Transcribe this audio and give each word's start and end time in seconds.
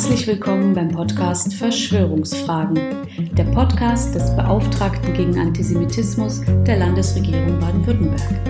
Herzlich 0.00 0.26
willkommen 0.28 0.72
beim 0.72 0.88
Podcast 0.88 1.52
Verschwörungsfragen, 1.52 3.06
der 3.32 3.44
Podcast 3.44 4.14
des 4.14 4.34
Beauftragten 4.34 5.12
gegen 5.12 5.38
Antisemitismus 5.38 6.40
der 6.66 6.78
Landesregierung 6.78 7.60
Baden-Württemberg. 7.60 8.40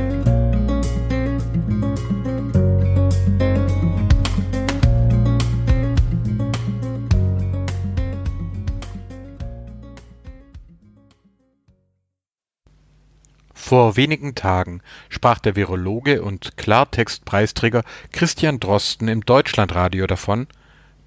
Vor 13.53 13.97
wenigen 13.97 14.37
Tagen 14.37 14.83
sprach 15.09 15.41
der 15.41 15.57
Virologe 15.57 16.23
und 16.23 16.57
Klartext-Preisträger 16.57 17.83
Christian 18.13 18.61
Drosten 18.61 19.09
im 19.09 19.23
Deutschlandradio 19.23 20.07
davon, 20.07 20.47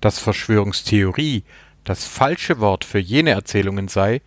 dass 0.03 0.20
Verschwörungstheorie 0.20 1.45
das 1.85 2.03
falsche 2.03 2.59
Wort 2.59 2.84
für 2.84 2.99
jene 2.99 3.30
Erzählungen 3.30 3.88
sei, 3.88 4.21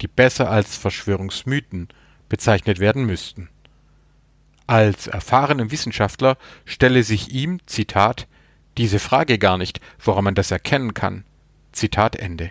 die 0.00 0.08
besser 0.08 0.50
als 0.50 0.78
Verschwörungsmythen 0.78 1.88
bezeichnet 2.30 2.78
werden 2.78 3.04
müssten. 3.04 3.50
Als 4.66 5.08
erfahrenem 5.08 5.70
Wissenschaftler 5.70 6.38
stelle 6.64 7.02
sich 7.02 7.34
ihm, 7.34 7.58
Zitat, 7.66 8.28
diese 8.78 8.98
Frage 8.98 9.38
gar 9.38 9.58
nicht, 9.58 9.82
woran 10.02 10.24
man 10.24 10.34
das 10.34 10.50
erkennen 10.52 10.94
kann. 10.94 11.24
Zitat 11.72 12.16
Ende. 12.16 12.50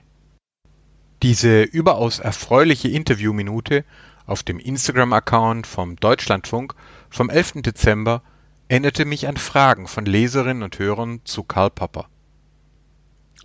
Diese 1.24 1.64
überaus 1.64 2.20
erfreuliche 2.20 2.90
Interviewminute 2.90 3.84
auf 4.28 4.44
dem 4.44 4.60
Instagram-Account 4.60 5.66
vom 5.66 5.96
Deutschlandfunk 5.96 6.76
vom 7.10 7.32
11. 7.32 7.64
Dezember 7.64 8.22
erinnerte 8.68 9.06
mich 9.06 9.28
an 9.28 9.38
Fragen 9.38 9.88
von 9.88 10.06
Leserinnen 10.06 10.62
und 10.62 10.78
Hörern 10.78 11.22
zu 11.24 11.42
Karl 11.44 11.72
Popper. 11.72 12.08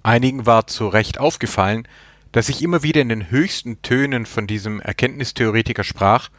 Einigen 0.02 0.46
war 0.46 0.66
zu 0.66 0.88
Recht 0.88 1.18
aufgefallen, 1.18 1.88
dass 2.32 2.48
ich 2.48 2.62
immer 2.62 2.82
wieder 2.82 3.00
in 3.00 3.08
den 3.08 3.30
höchsten 3.30 3.80
Tönen 3.82 4.26
von 4.26 4.46
diesem 4.46 4.80
Erkenntnistheoretiker 4.80 5.84
sprach, 5.84 6.30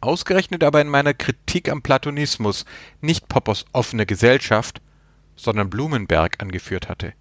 ausgerechnet 0.00 0.64
aber 0.64 0.80
in 0.80 0.88
meiner 0.88 1.14
Kritik 1.14 1.68
am 1.68 1.82
Platonismus 1.82 2.64
nicht 3.00 3.28
Poppers 3.28 3.66
offene 3.72 4.06
Gesellschaft, 4.06 4.80
sondern 5.36 5.70
Blumenberg 5.70 6.42
angeführt 6.42 6.88
hatte. 6.88 7.12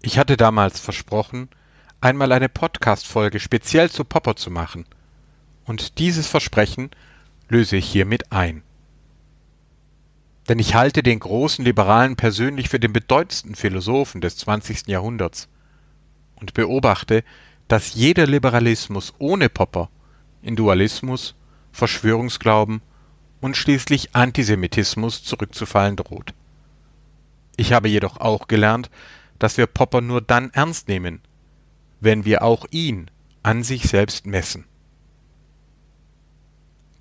Ich 0.00 0.18
hatte 0.18 0.36
damals 0.36 0.80
versprochen, 0.80 1.48
einmal 2.00 2.32
eine 2.32 2.48
Podcast-Folge 2.48 3.40
speziell 3.40 3.90
zu 3.90 4.04
Popper 4.04 4.36
zu 4.36 4.50
machen. 4.50 4.86
Und 5.64 5.98
dieses 5.98 6.26
Versprechen 6.26 6.90
löse 7.48 7.76
ich 7.76 7.86
hiermit 7.86 8.32
ein. 8.32 8.62
Denn 10.48 10.58
ich 10.58 10.74
halte 10.74 11.02
den 11.02 11.20
großen 11.20 11.64
Liberalen 11.64 12.16
persönlich 12.16 12.68
für 12.68 12.80
den 12.80 12.92
bedeutendsten 12.92 13.54
Philosophen 13.54 14.20
des 14.20 14.36
20. 14.38 14.88
Jahrhunderts 14.88 15.48
und 16.36 16.54
beobachte, 16.54 17.22
dass 17.68 17.94
jeder 17.94 18.26
Liberalismus 18.26 19.14
ohne 19.18 19.48
Popper 19.48 19.88
in 20.42 20.56
Dualismus, 20.56 21.34
Verschwörungsglauben 21.70 22.82
und 23.40 23.56
schließlich 23.56 24.14
Antisemitismus 24.14 25.22
zurückzufallen 25.22 25.96
droht. 25.96 26.34
Ich 27.56 27.72
habe 27.72 27.88
jedoch 27.88 28.18
auch 28.18 28.48
gelernt, 28.48 28.90
dass 29.38 29.56
wir 29.56 29.66
Popper 29.66 30.00
nur 30.00 30.20
dann 30.20 30.50
ernst 30.50 30.88
nehmen, 30.88 31.20
wenn 32.00 32.24
wir 32.24 32.42
auch 32.42 32.66
ihn 32.70 33.10
an 33.42 33.62
sich 33.62 33.84
selbst 33.84 34.26
messen. 34.26 34.64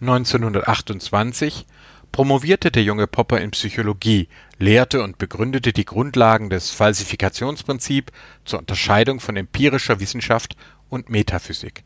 1928 0.00 1.66
promovierte 2.12 2.70
der 2.70 2.82
junge 2.82 3.06
Popper 3.06 3.40
in 3.40 3.50
Psychologie, 3.50 4.28
lehrte 4.58 5.02
und 5.02 5.18
begründete 5.18 5.72
die 5.72 5.84
Grundlagen 5.84 6.50
des 6.50 6.70
Falsifikationsprinzip 6.70 8.12
zur 8.44 8.58
Unterscheidung 8.58 9.20
von 9.20 9.36
empirischer 9.36 10.00
Wissenschaft 10.00 10.56
und 10.88 11.08
Metaphysik. 11.08 11.82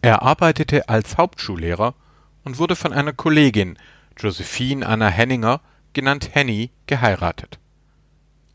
Er 0.00 0.22
arbeitete 0.22 0.88
als 0.88 1.16
Hauptschullehrer 1.16 1.94
und 2.44 2.58
wurde 2.58 2.76
von 2.76 2.92
einer 2.92 3.12
Kollegin, 3.12 3.78
Josephine 4.18 4.86
Anna 4.86 5.08
Henninger, 5.08 5.60
genannt 5.92 6.30
Henny, 6.32 6.70
geheiratet 6.86 7.58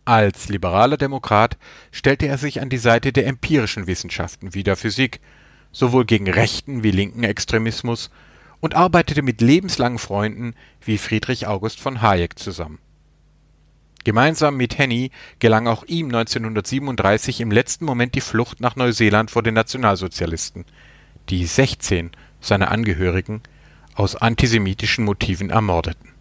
als 0.08 0.48
liberaler 0.48 0.96
Demokrat 0.96 1.58
stellte 1.92 2.28
er 2.28 2.38
sich 2.38 2.62
an 2.62 2.70
die 2.70 2.78
Seite 2.78 3.12
der 3.12 3.28
empirischen 3.28 3.88
Wissenschaften 3.88 4.54
wie 4.54 4.64
der 4.64 4.78
Physik, 4.78 5.20
sowohl 5.74 6.06
gegen 6.06 6.30
rechten 6.30 6.82
wie 6.82 6.92
linken 6.92 7.26
Extremismus 7.26 8.10
und 8.60 8.76
arbeitete 8.76 9.22
mit 9.22 9.42
lebenslangen 9.42 10.00
Freunden 10.00 10.56
wie 10.82 10.98
Friedrich 10.98 11.48
August 11.48 11.80
von 11.80 12.02
Hayek 12.02 12.38
zusammen. 12.40 12.80
Gemeinsam 14.04 14.56
mit 14.56 14.78
Henny 14.78 15.12
gelang 15.40 15.68
auch 15.68 15.84
ihm 15.84 16.08
1937 16.08 17.42
im 17.42 17.52
letzten 17.52 17.86
Moment 17.86 18.16
die 18.16 18.22
Flucht 18.22 18.62
nach 18.62 18.76
Neuseeland 18.76 19.32
vor 19.32 19.44
den 19.44 19.54
Nationalsozialisten, 19.54 20.66
die 21.30 21.46
16 21.46 22.12
seiner 22.40 22.72
Angehörigen 22.72 23.42
aus 23.96 24.16
antisemitischen 24.16 25.04
Motiven 25.04 25.50
ermordeten 25.50 26.14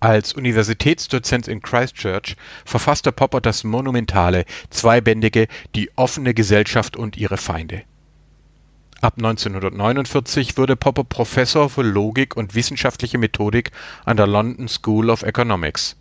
als 0.00 0.32
Universitätsdozent 0.32 1.46
in 1.46 1.60
Christchurch 1.60 2.36
verfasste 2.64 3.12
Popper 3.12 3.42
das 3.42 3.64
monumentale, 3.64 4.46
zweibändige 4.70 5.46
Die 5.74 5.90
offene 5.94 6.32
Gesellschaft 6.32 6.96
und 6.96 7.18
ihre 7.18 7.36
Feinde. 7.36 7.82
Ab 9.00 9.14
1949 9.16 10.56
wurde 10.58 10.76
Popper 10.76 11.04
Professor 11.04 11.70
für 11.70 11.82
Logik 11.82 12.36
und 12.36 12.54
wissenschaftliche 12.54 13.18
Methodik 13.18 13.70
an 14.04 14.16
der 14.16 14.26
London 14.26 14.68
School 14.68 15.08
of 15.10 15.22
Economics. 15.22 15.96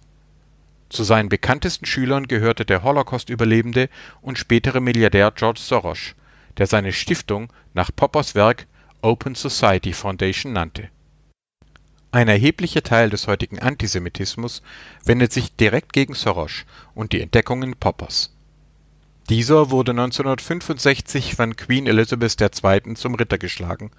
Zu 0.89 1.03
seinen 1.03 1.29
bekanntesten 1.29 1.85
Schülern 1.85 2.27
gehörte 2.27 2.65
der 2.65 2.83
Holocaust-Überlebende 2.83 3.89
und 4.21 4.37
spätere 4.37 4.81
Milliardär 4.81 5.31
George 5.31 5.61
Soros, 5.61 6.15
der 6.57 6.67
seine 6.67 6.91
Stiftung 6.91 7.53
nach 7.73 7.89
Poppers 7.95 8.35
Werk 8.35 8.67
Open 9.01 9.35
Society 9.35 9.93
Foundation 9.93 10.51
nannte 10.51 10.89
ein 12.11 12.27
erheblicher 12.27 12.81
Teil 12.81 13.11
des 13.11 13.27
heutigen 13.27 13.59
Antisemitismus 13.59 14.63
wendet 15.05 15.31
sich 15.31 15.55
direkt 15.55 15.93
gegen 15.93 16.15
Soros 16.15 16.65
und 16.95 17.13
die 17.13 17.21
Entdeckungen 17.21 17.75
Poppers. 17.75 18.35
Dieser 19.29 19.69
wurde 19.69 19.91
1965 19.91 21.35
von 21.35 21.55
Queen 21.55 21.85
Elizabeth 21.85 22.41
II. 22.41 22.95
zum 22.95 23.13
Ritter 23.13 23.37
geschlagen 23.37 23.91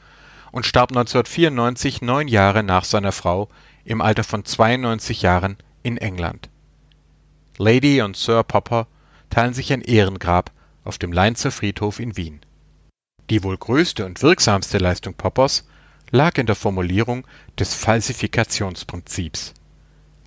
und 0.50 0.66
starb 0.66 0.91
1994, 0.91 2.02
neun 2.02 2.26
Jahre 2.26 2.64
nach 2.64 2.82
seiner 2.82 3.12
Frau, 3.12 3.48
im 3.84 4.00
Alter 4.00 4.24
von 4.24 4.44
92 4.44 5.22
Jahren 5.22 5.56
in 5.84 5.98
England. 5.98 6.50
Lady 7.58 8.02
und 8.02 8.16
Sir 8.16 8.42
Popper 8.42 8.88
teilen 9.30 9.54
sich 9.54 9.72
ein 9.72 9.82
Ehrengrab 9.82 10.50
auf 10.82 10.98
dem 10.98 11.12
Leinzer 11.12 11.52
Friedhof 11.52 12.00
in 12.00 12.16
Wien. 12.16 12.41
Die 13.30 13.44
wohl 13.44 13.56
größte 13.56 14.06
und 14.06 14.22
wirksamste 14.22 14.78
Leistung 14.78 15.14
Poppers 15.14 15.64
lag 16.10 16.38
in 16.38 16.47
der 16.47 16.56
Formulierung 16.56 17.24
des 17.56 17.74
Falsifikationsprinzips. 17.74 19.54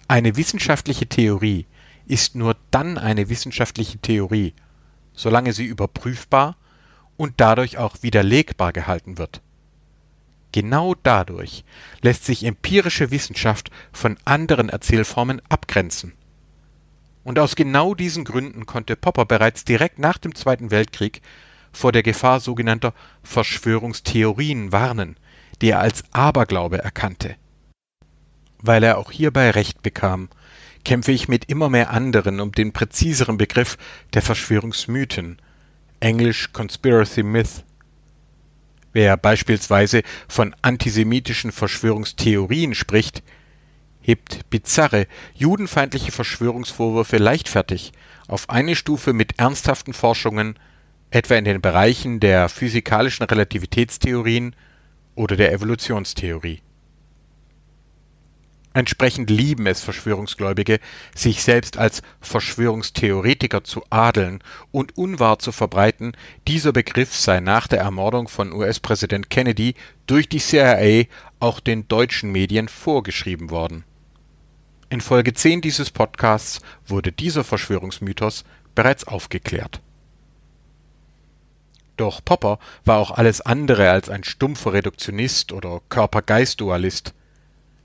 Eine 0.07 0.37
wissenschaftliche 0.37 1.07
Theorie 1.07 1.65
ist 2.05 2.35
nur 2.35 2.55
dann 2.71 2.97
eine 2.97 3.27
wissenschaftliche 3.27 3.97
Theorie, 3.97 4.53
solange 5.13 5.53
sie 5.53 5.65
überprüfbar 5.65 6.55
und 7.17 7.33
dadurch 7.37 7.77
auch 7.77 7.97
widerlegbar 8.01 8.73
gehalten 8.73 9.17
wird. 9.17 9.41
Genau 10.51 10.95
dadurch 11.01 11.63
lässt 12.01 12.25
sich 12.25 12.43
empirische 12.45 13.11
Wissenschaft 13.11 13.71
von 13.91 14.17
anderen 14.23 14.69
Erzählformen 14.69 15.41
abgrenzen. 15.49 16.13
Und 17.23 17.39
aus 17.39 17.55
genau 17.55 17.95
diesen 17.95 18.23
Gründen 18.23 18.65
konnte 18.65 18.95
Popper 18.95 19.25
bereits 19.25 19.63
direkt 19.65 19.97
nach 19.97 20.17
dem 20.17 20.35
Zweiten 20.35 20.71
Weltkrieg 20.71 21.21
vor 21.71 21.91
der 21.91 22.03
Gefahr 22.03 22.39
sogenannter 22.39 22.93
Verschwörungstheorien 23.23 24.71
warnen, 24.71 25.17
die 25.61 25.69
er 25.69 25.79
als 25.79 26.03
Aberglaube 26.11 26.77
erkannte. 26.83 27.35
Weil 28.59 28.83
er 28.83 28.97
auch 28.97 29.11
hierbei 29.11 29.49
Recht 29.51 29.81
bekam, 29.81 30.29
kämpfe 30.83 31.11
ich 31.11 31.27
mit 31.27 31.45
immer 31.45 31.69
mehr 31.69 31.91
anderen 31.91 32.39
um 32.39 32.51
den 32.51 32.73
präziseren 32.73 33.37
Begriff 33.37 33.77
der 34.13 34.21
Verschwörungsmythen, 34.21 35.37
englisch 35.99 36.51
Conspiracy 36.53 37.23
Myth. 37.23 37.63
Wer 38.91 39.17
beispielsweise 39.17 40.03
von 40.27 40.55
antisemitischen 40.61 41.51
Verschwörungstheorien 41.51 42.75
spricht, 42.75 43.23
hebt 44.01 44.49
bizarre, 44.49 45.07
judenfeindliche 45.33 46.11
Verschwörungsvorwürfe 46.11 47.17
leichtfertig 47.17 47.93
auf 48.27 48.49
eine 48.49 48.75
Stufe 48.75 49.13
mit 49.13 49.39
ernsthaften 49.39 49.93
Forschungen, 49.93 50.59
etwa 51.09 51.35
in 51.35 51.45
den 51.45 51.61
Bereichen 51.61 52.19
der 52.19 52.49
physikalischen 52.49 53.23
Relativitätstheorien 53.23 54.55
oder 55.15 55.35
der 55.35 55.53
Evolutionstheorie. 55.53 56.61
Entsprechend 58.75 59.29
lieben 59.29 59.67
es 59.67 59.81
Verschwörungsgläubige, 59.81 60.79
sich 61.15 61.43
selbst 61.43 61.77
als 61.77 62.01
Verschwörungstheoretiker 62.21 63.63
zu 63.63 63.83
adeln 63.91 64.43
und 64.71 64.97
unwahr 64.97 65.37
zu 65.37 65.51
verbreiten, 65.51 66.17
dieser 66.47 66.71
Begriff 66.71 67.15
sei 67.15 67.39
nach 67.39 67.67
der 67.67 67.81
Ermordung 67.81 68.27
von 68.27 68.51
US-Präsident 68.51 69.29
Kennedy 69.29 69.75
durch 70.07 70.27
die 70.27 70.39
CIA 70.39 71.05
auch 71.39 71.59
den 71.59 71.87
deutschen 71.87 72.31
Medien 72.31 72.67
vorgeschrieben 72.67 73.51
worden. 73.51 73.83
In 74.89 75.01
Folge 75.01 75.33
10 75.33 75.61
dieses 75.61 75.91
Podcasts 75.91 76.59
wurde 76.87 77.11
dieser 77.11 77.43
Verschwörungsmythos 77.43 78.43
bereits 78.73 79.07
aufgeklärt. 79.07 79.81
Doch 81.97 82.25
Popper 82.25 82.57
war 82.85 82.97
auch 82.97 83.11
alles 83.11 83.41
andere 83.41 83.91
als 83.91 84.09
ein 84.09 84.23
stumpfer 84.23 84.73
Reduktionist 84.73 85.51
oder 85.51 85.81
Körper-Geist-Dualist. 85.89 87.13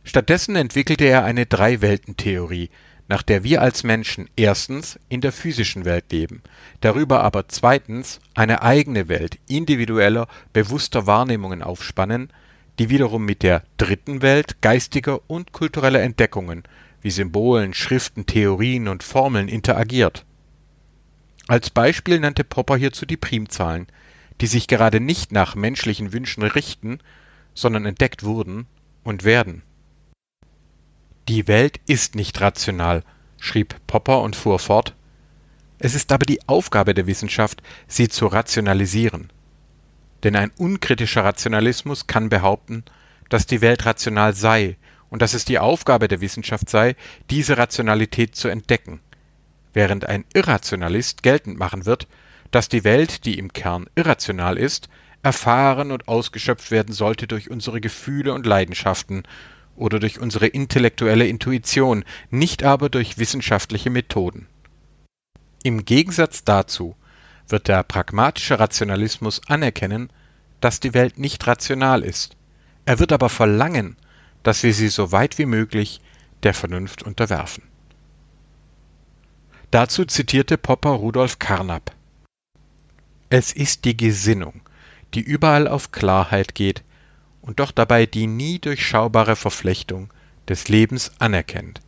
Stattdessen 0.09 0.57
entwickelte 0.57 1.05
er 1.05 1.25
eine 1.25 1.45
Drei-Welten-Theorie, 1.45 2.71
nach 3.09 3.23
der 3.23 3.45
wir 3.45 3.61
als 3.61 3.83
Menschen 3.83 4.31
erstens 4.37 4.99
in 5.11 5.21
der 5.21 5.33
physischen 5.33 5.85
Welt 5.85 6.07
leben, 6.13 6.41
darüber 6.81 7.23
aber 7.23 7.47
zweitens 7.49 8.19
eine 8.35 8.63
eigene 8.63 9.09
Welt 9.09 9.39
individueller, 9.49 10.27
bewusster 10.55 11.07
Wahrnehmungen 11.07 11.63
aufspannen, 11.63 12.33
die 12.79 12.89
wiederum 12.89 13.27
mit 13.27 13.43
der 13.43 13.65
dritten 13.77 14.23
Welt 14.23 14.63
geistiger 14.63 15.21
und 15.27 15.53
kultureller 15.53 16.01
Entdeckungen 16.01 16.63
wie 17.03 17.11
Symbolen, 17.11 17.75
Schriften, 17.75 18.25
Theorien 18.25 18.89
und 18.89 19.03
Formeln 19.03 19.49
interagiert. 19.49 20.25
Als 21.49 21.69
Beispiel 21.69 22.19
nannte 22.19 22.45
Popper 22.45 22.79
hierzu 22.79 23.05
die 23.05 23.19
Primzahlen, 23.19 23.87
die 24.41 24.47
sich 24.47 24.69
gerade 24.69 25.01
nicht 25.01 25.33
nach 25.33 25.55
menschlichen 25.55 26.15
Wünschen 26.15 26.45
richten, 26.45 26.99
sondern 27.53 27.85
entdeckt 27.85 28.23
wurden 28.23 28.65
und 29.05 29.25
werden 29.25 29.61
die 31.29 31.47
Welt 31.47 31.79
ist 31.87 32.15
nicht 32.15 32.41
rational, 32.41 33.05
schrieb 33.39 33.77
Popper 33.87 34.23
und 34.23 34.35
fuhr 34.35 34.59
fort, 34.59 34.95
es 35.79 35.95
ist 35.95 36.11
aber 36.11 36.25
die 36.25 36.41
Aufgabe 36.49 36.95
der 36.95 37.07
Wissenschaft, 37.07 37.63
sie 37.87 38.09
zu 38.09 38.27
rationalisieren. 38.27 39.31
Denn 40.25 40.35
ein 40.35 40.51
unkritischer 40.57 41.25
Rationalismus 41.25 42.07
kann 42.07 42.31
behaupten, 42.31 42.83
dass 43.29 43.47
die 43.47 43.61
Welt 43.61 43.85
rational 43.85 44.35
sei 44.35 44.77
und 45.11 45.21
dass 45.21 45.35
es 45.35 45.45
die 45.45 45.59
Aufgabe 45.59 46.09
der 46.09 46.23
Wissenschaft 46.23 46.71
sei, 46.71 46.97
diese 47.29 47.59
Rationalität 47.59 48.35
zu 48.35 48.49
entdecken, 48.49 49.01
während 49.75 50.07
ein 50.07 50.25
Irrationalist 50.33 51.23
geltend 51.23 51.59
machen 51.59 51.85
wird, 51.85 52.09
dass 52.51 52.71
die 52.71 52.85
Welt, 52.85 53.27
die 53.27 53.39
im 53.39 53.53
Kern 53.53 53.87
irrational 53.95 54.57
ist, 54.57 54.89
erfahren 55.23 55.93
und 55.93 56.09
ausgeschöpft 56.09 56.71
werden 56.71 56.95
sollte 56.95 57.27
durch 57.27 57.51
unsere 57.51 57.83
Gefühle 57.83 58.33
und 58.33 58.47
Leidenschaften 58.47 59.25
oder 59.79 60.01
durch 60.01 60.21
unsere 60.21 60.47
intellektuelle 60.47 61.27
Intuition, 61.27 62.05
nicht 62.31 62.63
aber 62.63 62.89
durch 62.89 63.19
wissenschaftliche 63.19 63.91
Methoden. 63.91 64.47
Im 65.63 65.85
Gegensatz 65.85 66.45
dazu 66.45 66.95
wird 67.49 67.69
der 67.69 67.83
pragmatische 67.83 68.59
Rationalismus 68.59 69.41
anerkennen, 69.49 70.11
dass 70.61 70.81
die 70.81 70.95
Welt 70.95 71.19
nicht 71.19 71.47
rational 71.47 72.03
ist. 72.03 72.37
Er 72.85 72.99
wird 72.99 73.13
aber 73.13 73.29
verlangen, 73.29 73.97
dass 74.43 74.63
wir 74.63 74.75
sie 74.75 74.89
so 74.89 75.13
weit 75.13 75.39
wie 75.39 75.47
möglich 75.47 76.01
der 76.43 76.55
Vernunft 76.55 77.03
unterwerfen. 77.03 77.65
Dazu 79.71 80.05
zitierte 80.05 80.57
Popper 80.57 80.91
Rudolf 80.91 81.39
Carnap. 81.39 81.95
Es 83.31 83.53
ist 83.53 83.85
die 83.85 83.97
Gesinnung, 83.97 84.63
die 85.13 85.21
überall 85.21 85.69
auf 85.69 85.93
Klarheit 85.93 86.55
geht, 86.55 86.83
und 87.49 87.61
doch 87.61 87.73
dabei 87.73 88.05
die 88.05 88.27
nie 88.27 88.59
durchschaubare 88.59 89.35
Verflechtung 89.35 90.13
des 90.49 90.69
Lebens 90.69 91.13
anerkennt. 91.19 91.81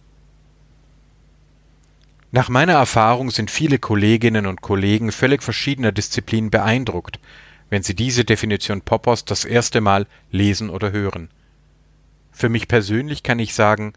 Nach 2.32 2.48
meiner 2.48 2.72
Erfahrung 2.72 3.30
sind 3.30 3.50
viele 3.50 3.78
Kolleginnen 3.78 4.46
und 4.46 4.62
Kollegen 4.62 5.12
völlig 5.12 5.42
verschiedener 5.42 5.92
Disziplinen 5.92 6.48
beeindruckt, 6.48 7.20
wenn 7.68 7.82
sie 7.82 7.94
diese 7.94 8.24
Definition 8.24 8.80
Poppers 8.80 9.26
das 9.26 9.44
erste 9.44 9.82
Mal 9.82 10.06
lesen 10.30 10.70
oder 10.70 10.92
hören. 10.92 11.28
Für 12.32 12.48
mich 12.48 12.66
persönlich 12.66 13.22
kann 13.22 13.38
ich 13.38 13.52
sagen, 13.52 13.92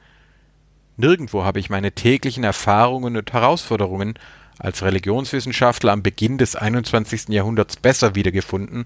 nirgendwo 0.97 1.45
habe 1.45 1.61
ich 1.61 1.69
meine 1.69 1.93
täglichen 1.93 2.43
Erfahrungen 2.43 3.15
und 3.15 3.31
Herausforderungen 3.31 4.15
als 4.59 4.83
Religionswissenschaftler 4.83 5.93
am 5.93 6.03
Beginn 6.03 6.37
des 6.37 6.57
21. 6.57 7.29
Jahrhunderts 7.29 7.77
besser 7.77 8.15
wiedergefunden 8.15 8.85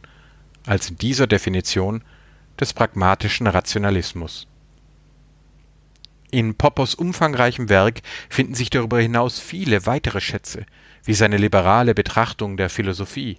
als 0.68 0.92
in 0.92 1.00
dieser 1.00 1.26
Definition 1.26 2.04
des 2.60 2.74
pragmatischen 2.74 3.48
Rationalismus. 3.48 4.48
In 6.30 6.56
Poppers 6.56 6.96
umfangreichem 6.96 7.70
Werk 7.70 8.02
finden 8.30 8.54
sich 8.54 8.70
darüber 8.70 9.00
hinaus 9.00 9.40
viele 9.40 9.86
weitere 9.86 10.20
Schätze, 10.20 10.66
wie 11.04 11.14
seine 11.14 11.38
liberale 11.38 11.94
Betrachtung 11.94 12.58
der 12.58 12.70
Philosophie. 12.70 13.38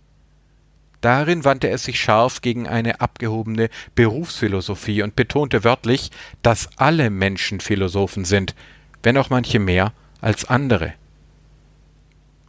Darin 1.00 1.44
wandte 1.44 1.68
er 1.68 1.78
sich 1.78 2.00
scharf 2.00 2.40
gegen 2.40 2.66
eine 2.66 3.00
abgehobene 3.00 3.68
Berufsphilosophie 3.94 5.02
und 5.02 5.16
betonte 5.16 5.62
wörtlich, 5.62 6.10
dass 6.42 6.70
alle 6.76 7.10
Menschen 7.10 7.60
Philosophen 7.60 8.24
sind, 8.24 8.54
wenn 9.02 9.18
auch 9.18 9.30
manche 9.30 9.58
mehr 9.58 9.92
als 10.20 10.46
andere 10.46 10.94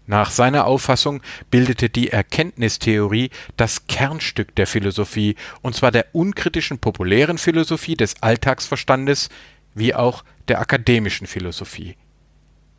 nach 0.10 0.32
seiner 0.32 0.66
Auffassung 0.66 1.22
bildete 1.52 1.88
die 1.88 2.10
Erkenntnistheorie 2.10 3.30
das 3.58 3.86
Kernstück 3.86 4.56
der 4.56 4.66
Philosophie, 4.66 5.36
und 5.62 5.76
zwar 5.76 5.92
der 5.92 6.08
unkritischen 6.14 6.80
populären 6.80 7.38
Philosophie 7.38 7.96
des 7.96 8.24
Alltagsverstandes 8.24 9.30
wie 9.76 9.94
auch 9.94 10.24
der 10.48 10.62
akademischen 10.62 11.28
Philosophie. 11.28 11.96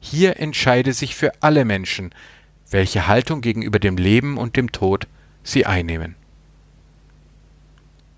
Hier 0.00 0.41
entscheide 0.41 0.93
sich 0.93 1.15
für 1.15 1.31
alle 1.41 1.65
Menschen, 1.65 2.12
welche 2.69 3.06
Haltung 3.06 3.43
gegenüber 3.43 3.79
dem 3.79 3.97
Leben 3.97 4.37
und 4.37 4.56
dem 4.56 4.73
Tod 4.73 5.06
sie 5.44 5.67
einnehmen. 5.67 6.17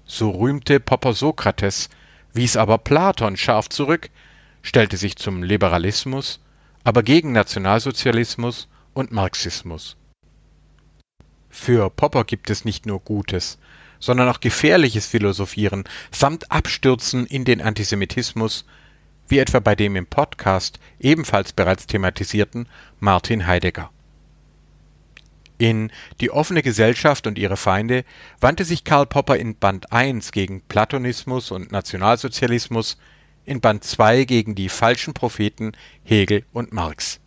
So 0.07 0.31
rühmte 0.31 0.81
Popper 0.81 1.13
Sokrates, 1.13 1.91
wies 2.33 2.57
aber 2.57 2.79
Platon 2.79 3.37
scharf 3.37 3.69
zurück, 3.69 4.09
stellte 4.63 4.97
sich 4.97 5.17
zum 5.17 5.43
Liberalismus, 5.43 6.41
aber 6.83 7.03
gegen 7.03 7.33
Nationalsozialismus 7.33 8.69
und 8.95 9.13
Marxismus. 9.13 9.97
Für 11.49 11.91
Popper 11.91 12.25
gibt 12.25 12.51
es 12.51 12.65
nicht 12.65 12.87
nur 12.87 13.01
Gutes, 13.01 13.59
sondern 14.01 14.29
auch 14.29 14.41
gefährliches 14.41 15.07
Philosophieren 15.07 15.85
samt 16.11 16.51
Abstürzen 16.51 17.27
in 17.27 17.45
den 17.45 17.61
Antisemitismus, 17.61 18.65
wie 19.29 19.39
etwa 19.39 19.61
bei 19.61 19.75
dem 19.75 19.97
im 19.97 20.07
Podcast 20.07 20.81
ebenfalls 20.99 21.53
bereits 21.53 21.87
thematisierten 21.87 22.69
Martin 23.01 23.47
Heidegger. 23.47 23.91
In 25.59 25.93
Die 26.21 26.33
offene 26.33 26.63
Gesellschaft 26.63 27.29
und 27.29 27.39
ihre 27.39 27.57
Feinde 27.57 28.05
wandte 28.41 28.65
sich 28.65 28.83
Karl 28.83 29.07
Popper 29.07 29.37
in 29.37 29.55
Band 29.55 29.93
1 29.93 30.33
gegen 30.33 30.61
Platonismus 30.63 31.53
und 31.53 31.71
Nationalsozialismus, 31.71 32.99
in 33.45 33.61
Band 33.61 33.85
2 33.85 34.25
gegen 34.25 34.57
die 34.57 34.69
falschen 34.69 35.15
Propheten 35.15 35.73
Hegel 36.03 36.45
und 36.53 36.73
Marx. 36.73 37.22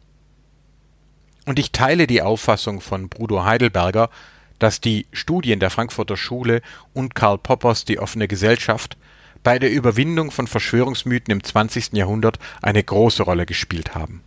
Und 1.46 1.60
ich 1.60 1.72
teile 1.72 2.08
die 2.08 2.24
Auffassung 2.24 2.82
von 2.82 3.08
Bruno 3.08 3.46
Heidelberger, 3.46 4.10
dass 4.58 4.82
die 4.82 5.06
Studien 5.12 5.60
der 5.60 5.70
Frankfurter 5.70 6.18
Schule 6.18 6.62
und 6.94 7.14
Karl 7.14 7.38
Poppers 7.38 7.86
Die 7.86 8.00
offene 8.00 8.28
Gesellschaft 8.28 8.98
bei 9.44 9.60
der 9.60 9.72
Überwindung 9.72 10.32
von 10.32 10.48
Verschwörungsmythen 10.48 11.32
im 11.32 11.44
20. 11.44 11.94
Jahrhundert 11.94 12.40
eine 12.64 12.84
große 12.84 13.24
Rolle 13.24 13.46
gespielt 13.46 13.94
haben. 13.94 14.24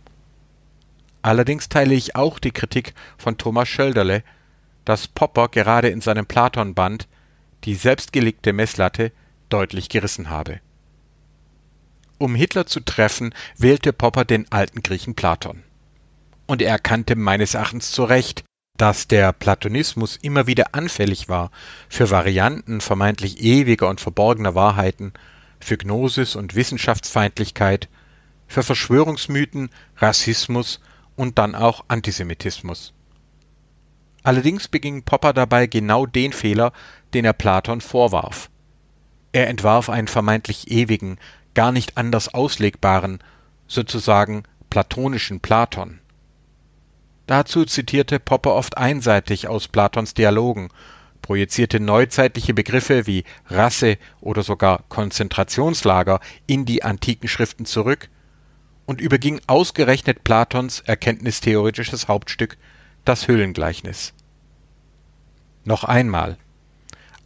Allerdings 1.21 1.67
teile 1.67 1.93
ich 1.93 2.15
auch 2.15 2.39
die 2.39 2.51
Kritik 2.51 2.93
von 3.17 3.37
Thomas 3.37 3.67
Schölderle, 3.67 4.23
dass 4.85 5.09
Popper 5.09 5.49
gerade 5.49 5.89
in 5.89 5.99
seinem 5.99 6.25
Platon-Band 6.25 7.09
die 7.65 7.75
selbstgelegte 7.75 8.53
Messlatte 8.53 9.11
deutlich 9.49 9.89
gerissen 9.89 10.29
habe. 10.29 10.61
Um 12.17 12.35
Hitler 12.35 12.65
zu 12.65 12.79
treffen, 12.79 13.33
wählte 13.57 13.91
Popper 13.91 14.23
den 14.23 14.49
alten 14.51 14.81
Griechen 14.83 15.15
Platon 15.15 15.63
und 16.49 16.63
er 16.63 16.71
erkannte 16.71 17.15
meines 17.15 17.53
Erachtens 17.53 17.91
zu 17.91 18.03
Recht, 18.03 18.43
dass 18.75 19.07
der 19.07 19.33
Platonismus 19.33 20.17
immer 20.19 20.47
wieder 20.47 20.73
anfällig 20.73 21.29
war 21.29 21.51
für 21.89 22.09
Varianten 22.09 22.81
vermeintlich 22.81 23.39
ewiger 23.43 23.87
und 23.87 24.01
verborgener 24.01 24.55
Wahrheiten, 24.55 25.13
für 25.59 25.77
Gnosis 25.77 26.35
und 26.35 26.55
Wissenschaftsfeindlichkeit, 26.55 27.87
für 28.47 28.63
Verschwörungsmythen, 28.63 29.69
Rassismus 29.97 30.79
und 31.15 31.37
dann 31.37 31.53
auch 31.53 31.85
Antisemitismus. 31.87 32.93
Allerdings 34.23 34.67
beging 34.67 35.03
Popper 35.03 35.33
dabei 35.33 35.67
genau 35.67 36.07
den 36.07 36.33
Fehler, 36.33 36.73
den 37.13 37.25
er 37.25 37.33
Platon 37.33 37.79
vorwarf. 37.79 38.49
Er 39.33 39.49
entwarf 39.49 39.87
einen 39.87 40.07
vermeintlich 40.07 40.71
ewigen, 40.71 41.19
gar 41.53 41.71
nicht 41.71 41.95
anders 41.95 42.33
auslegbaren, 42.33 43.19
sozusagen 43.67 44.45
platonischen 44.71 45.41
Platon. 45.41 45.99
Dazu 47.29 47.63
zitierte 47.63 48.19
Popper 48.19 48.55
oft 48.55 48.79
einseitig 48.79 49.47
aus 49.47 49.67
Platons 49.67 50.15
Dialogen, 50.15 50.69
projizierte 51.21 51.79
neuzeitliche 51.79 52.55
Begriffe 52.55 53.05
wie 53.05 53.23
Rasse 53.45 53.99
oder 54.19 54.41
sogar 54.41 54.83
Konzentrationslager 54.89 56.21
in 56.47 56.65
die 56.65 56.81
antiken 56.81 57.27
Schriften 57.29 57.65
zurück 57.67 58.09
und 58.87 58.99
überging 58.99 59.41
ausgerechnet 59.45 60.23
Platons 60.23 60.79
erkenntnistheoretisches 60.79 62.07
Hauptstück, 62.07 62.57
das 63.05 63.27
Höhlengleichnis. 63.27 64.13
Noch 65.65 65.83
einmal, 65.83 66.35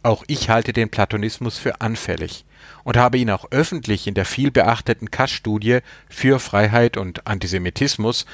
auch 0.02 0.22
ich 0.26 0.50
halte 0.50 0.74
den 0.74 0.90
Platonismus 0.90 1.56
für 1.56 1.80
anfällig 1.80 2.44
und 2.82 2.98
habe 2.98 3.16
ihn 3.16 3.30
auch 3.30 3.46
öffentlich 3.52 4.06
in 4.06 4.12
der 4.12 4.26
vielbeachteten 4.26 5.10
Kass-Studie 5.10 5.78
für 6.10 6.40
Freiheit 6.40 6.98
und 6.98 7.26
Antisemitismus 7.26 8.26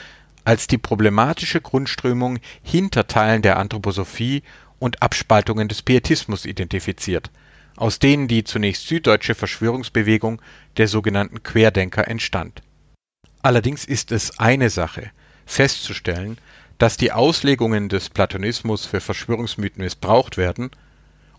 als 0.51 0.67
die 0.67 0.79
problematische 0.79 1.61
Grundströmung 1.61 2.41
hinter 2.65 3.07
Teilen 3.07 3.41
der 3.41 3.57
Anthroposophie 3.57 4.43
und 4.81 5.01
Abspaltungen 5.01 5.69
des 5.69 5.83
Pietismus 5.83 6.45
identifiziert, 6.45 7.31
aus 7.77 8.01
denen 8.01 8.27
die 8.27 8.43
zunächst 8.43 8.89
süddeutsche 8.89 9.37
Verschwörungsbewegung 9.37 10.43
der 10.77 10.89
sogenannten 10.89 11.45
Querdenker 11.45 12.09
entstand. 12.09 12.63
Allerdings 13.43 13.85
ist 13.85 14.11
es 14.11 14.41
eine 14.41 14.71
Sache, 14.71 15.13
festzustellen, 15.47 16.37
dass 16.79 16.97
die 16.97 17.13
Auslegungen 17.13 17.89
des 17.89 18.11
Platonismus 18.11 18.87
für 18.87 19.01
Verschwörungsmythen 19.01 19.85
missbraucht 19.85 20.37
werden 20.37 20.73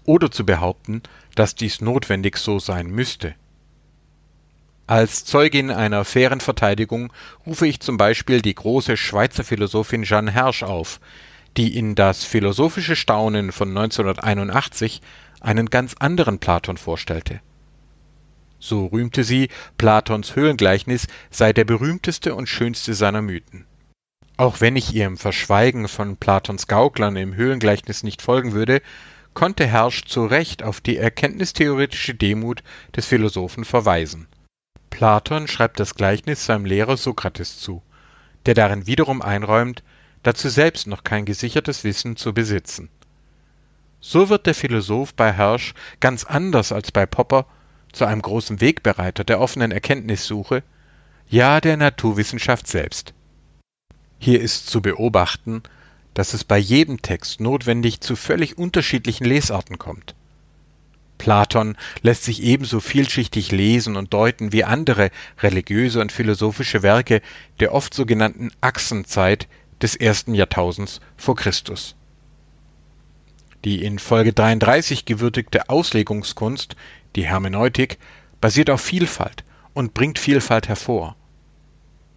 oder 0.06 0.32
zu 0.32 0.46
behaupten, 0.46 1.03
dass 1.36 1.56
dies 1.56 1.82
notwendig 1.82 2.38
so 2.38 2.60
sein 2.60 2.89
müsste. 2.89 3.36
Als 4.88 5.24
Zeugin 5.24 5.72
einer 5.72 6.04
fairen 6.04 6.42
Verteidigung 6.42 7.14
rufe 7.46 7.68
ich 7.68 7.80
zum 7.80 7.98
Beispiel 7.98 8.42
die 8.42 8.56
große 8.56 8.98
Schweizer 8.98 9.44
Philosophin 9.44 10.04
Jeanne 10.04 10.32
Hersch 10.32 10.64
auf, 10.64 11.00
die 11.58 11.78
in 11.78 11.96
Das 11.96 12.24
philosophische 12.24 12.96
Staunen 12.96 13.52
von 13.52 13.70
1981 13.70 15.02
einen 15.40 15.70
ganz 15.70 15.96
anderen 16.00 16.40
Platon 16.40 16.78
vorstellte. 16.78 17.42
So 18.60 18.86
rühmte 18.86 19.24
sie, 19.24 19.50
Platons 19.78 20.36
Höhlengleichnis 20.36 21.08
sei 21.30 21.52
der 21.52 21.66
berühmteste 21.66 22.36
und 22.36 22.48
schönste 22.48 22.94
seiner 22.94 23.22
Mythen. 23.22 23.66
Auch 24.38 24.62
wenn 24.62 24.76
ich 24.76 24.94
ihr 24.94 25.06
im 25.06 25.18
Verschweigen 25.18 25.88
von 25.88 26.18
Platons 26.18 26.68
Gauklern 26.68 27.16
im 27.16 27.36
Höhlengleichnis 27.36 28.04
nicht 28.04 28.22
folgen 28.22 28.54
würde, 28.54 28.82
konnte 29.34 29.66
Hersch 29.66 30.06
zu 30.06 30.26
Recht 30.26 30.64
auf 30.64 30.82
die 30.82 30.98
erkenntnistheoretische 30.98 32.14
Demut 32.14 32.64
des 32.96 33.06
Philosophen 33.06 33.66
verweisen. 33.66 34.28
Platon 34.91 35.48
schreibt 35.48 35.79
das 35.79 35.95
Gleichnis 35.95 36.45
seinem 36.45 36.65
Lehrer 36.65 36.95
Sokrates 36.95 37.60
zu, 37.60 37.81
der 38.45 38.53
darin 38.53 38.86
wiederum 38.86 39.24
einräumt, 39.24 39.81
dazu 40.21 40.48
selbst 40.50 40.86
noch 40.86 41.03
kein 41.03 41.25
gesichertes 41.25 41.83
Wissen 41.83 42.15
zu 42.15 42.33
besitzen. 42.33 42.89
So 44.00 44.29
wird 44.29 44.45
der 44.45 44.53
Philosoph 44.53 45.15
bei 45.15 45.33
Hersch 45.33 45.74
ganz 46.00 46.24
anders 46.24 46.71
als 46.71 46.91
bei 46.91 47.07
Popper 47.07 47.48
zu 47.91 48.05
einem 48.05 48.21
großen 48.21 48.62
Wegbereiter 48.62 49.24
der 49.24 49.39
offenen 49.39 49.71
Erkenntnissuche, 49.71 50.63
ja 51.27 51.62
der 51.62 51.77
Naturwissenschaft 51.77 52.67
selbst. 52.67 53.13
Hier 54.19 54.39
ist 54.39 54.67
zu 54.67 54.81
beobachten, 54.81 55.63
dass 56.13 56.33
es 56.33 56.43
bei 56.43 56.57
jedem 56.57 57.01
Text 57.01 57.39
notwendig 57.39 58.01
zu 58.01 58.15
völlig 58.15 58.57
unterschiedlichen 58.57 59.25
Lesarten 59.25 59.77
kommt. 59.77 60.13
Platon 61.22 61.78
lässt 62.01 62.24
sich 62.24 62.42
ebenso 62.42 62.80
vielschichtig 62.80 63.51
lesen 63.51 63.96
und 63.96 64.12
deuten 64.12 64.54
wie 64.54 64.63
andere 64.63 65.12
religiöse 65.38 66.01
und 66.01 66.12
philosophische 66.12 66.82
Werke 66.82 67.22
der 67.60 67.75
oft 67.75 67.94
sogenannten 67.94 68.50
Achsenzeit 68.60 69.48
des 69.84 69.96
ersten 69.96 70.34
Jahrtausends 70.34 71.00
vor 71.18 71.36
Christus. 71.36 71.96
Die 73.66 73.84
in 73.84 74.00
Folge 74.00 74.34
33 74.34 75.06
gewürdigte 75.06 75.70
Auslegungskunst, 75.70 76.75
die 77.16 77.28
Hermeneutik, 77.28 78.00
basiert 78.42 78.72
auf 78.72 78.82
Vielfalt 78.82 79.44
und 79.75 79.94
bringt 79.94 80.18
Vielfalt 80.18 80.70
hervor. 80.70 81.16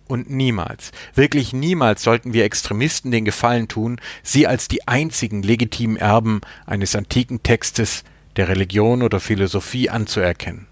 Und 0.09 0.31
niemals, 0.31 0.93
wirklich 1.15 1.53
niemals 1.53 2.03
sollten 2.03 2.33
wir 2.33 2.47
Extremisten 2.47 3.11
den 3.11 3.27
Gefallen 3.27 3.69
tun, 3.69 4.01
sie 4.23 4.47
als 4.47 4.67
die 4.67 4.89
einzigen 4.89 5.43
legitimen 5.43 5.99
Erben 5.99 6.41
eines 6.65 6.97
antiken 6.97 7.43
Textes 7.43 8.03
der 8.37 8.49
Religion 8.49 9.03
oder 9.03 9.21
Philosophie 9.21 9.91
anzuerkennen. 9.91 10.67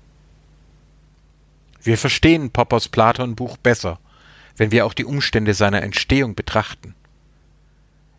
Wir 1.82 1.98
verstehen 1.98 2.50
Poppers 2.50 2.88
Platon-Buch 2.88 3.56
besser, 3.56 3.98
wenn 4.56 4.70
wir 4.70 4.86
auch 4.86 4.94
die 4.94 5.04
Umstände 5.04 5.54
seiner 5.54 5.82
Entstehung 5.82 6.34
betrachten. 6.34 6.94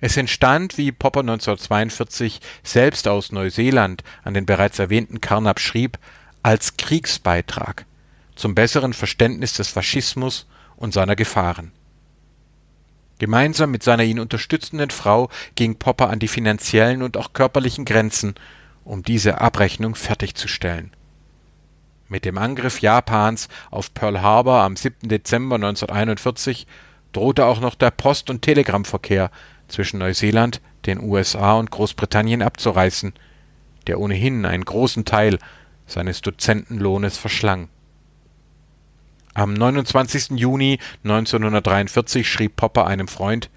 Es 0.01 0.17
entstand, 0.17 0.77
wie 0.77 0.91
Popper 0.91 1.21
1942 1.21 2.41
selbst 2.62 3.07
aus 3.07 3.31
Neuseeland 3.31 4.03
an 4.23 4.33
den 4.33 4.45
bereits 4.45 4.79
erwähnten 4.79 5.21
Carnap 5.21 5.62
schrieb, 5.62 5.97
als 6.41 6.75
Kriegsbeitrag 6.75 7.85
zum 8.35 8.55
besseren 8.55 8.93
Verständnis 8.93 9.53
des 9.53 9.69
Faschismus 9.69 10.45
und 10.75 10.93
seiner 10.93 11.15
Gefahren. 11.15 11.71
Gemeinsam 13.19 13.71
mit 13.71 13.83
seiner 13.83 14.03
ihn 14.03 14.19
unterstützenden 14.19 14.89
Frau 14.89 15.29
ging 15.55 15.75
Popper 15.75 16.09
an 16.09 16.19
die 16.19 16.27
finanziellen 16.27 17.03
und 17.03 17.15
auch 17.15 17.31
körperlichen 17.31 17.85
Grenzen, 17.85 18.35
um 18.85 19.03
diese 19.03 19.41
Abrechnung 19.41 19.95
fertigzustellen. 19.95 20.91
Mit 22.09 22.25
dem 22.25 22.37
Angriff 22.37 22.81
Japans 22.81 23.47
auf 23.71 23.93
Pearl 23.93 24.21
Harbor 24.21 24.61
am 24.61 24.75
7. 24.75 25.07
Dezember 25.09 25.55
1941 25.55 26.67
drohte 27.11 27.45
auch 27.45 27.59
noch 27.59 27.75
der 27.75 27.91
Post- 27.91 28.29
und 28.29 28.41
Telegrammverkehr 28.41 29.31
zwischen 29.67 29.99
Neuseeland, 29.99 30.61
den 30.85 31.01
USA 31.01 31.53
und 31.53 31.71
Großbritannien 31.71 32.41
abzureißen, 32.41 33.13
der 33.87 33.99
ohnehin 33.99 34.45
einen 34.45 34.65
großen 34.65 35.05
Teil 35.05 35.39
seines 35.87 36.21
Dozentenlohnes 36.21 37.17
verschlang. 37.17 37.69
Am 39.33 39.53
29. 39.53 40.31
Juni 40.37 40.79
1943 41.03 42.29
schrieb 42.29 42.55
Popper 42.55 42.85
einem 42.85 43.07
Freund 43.07 43.49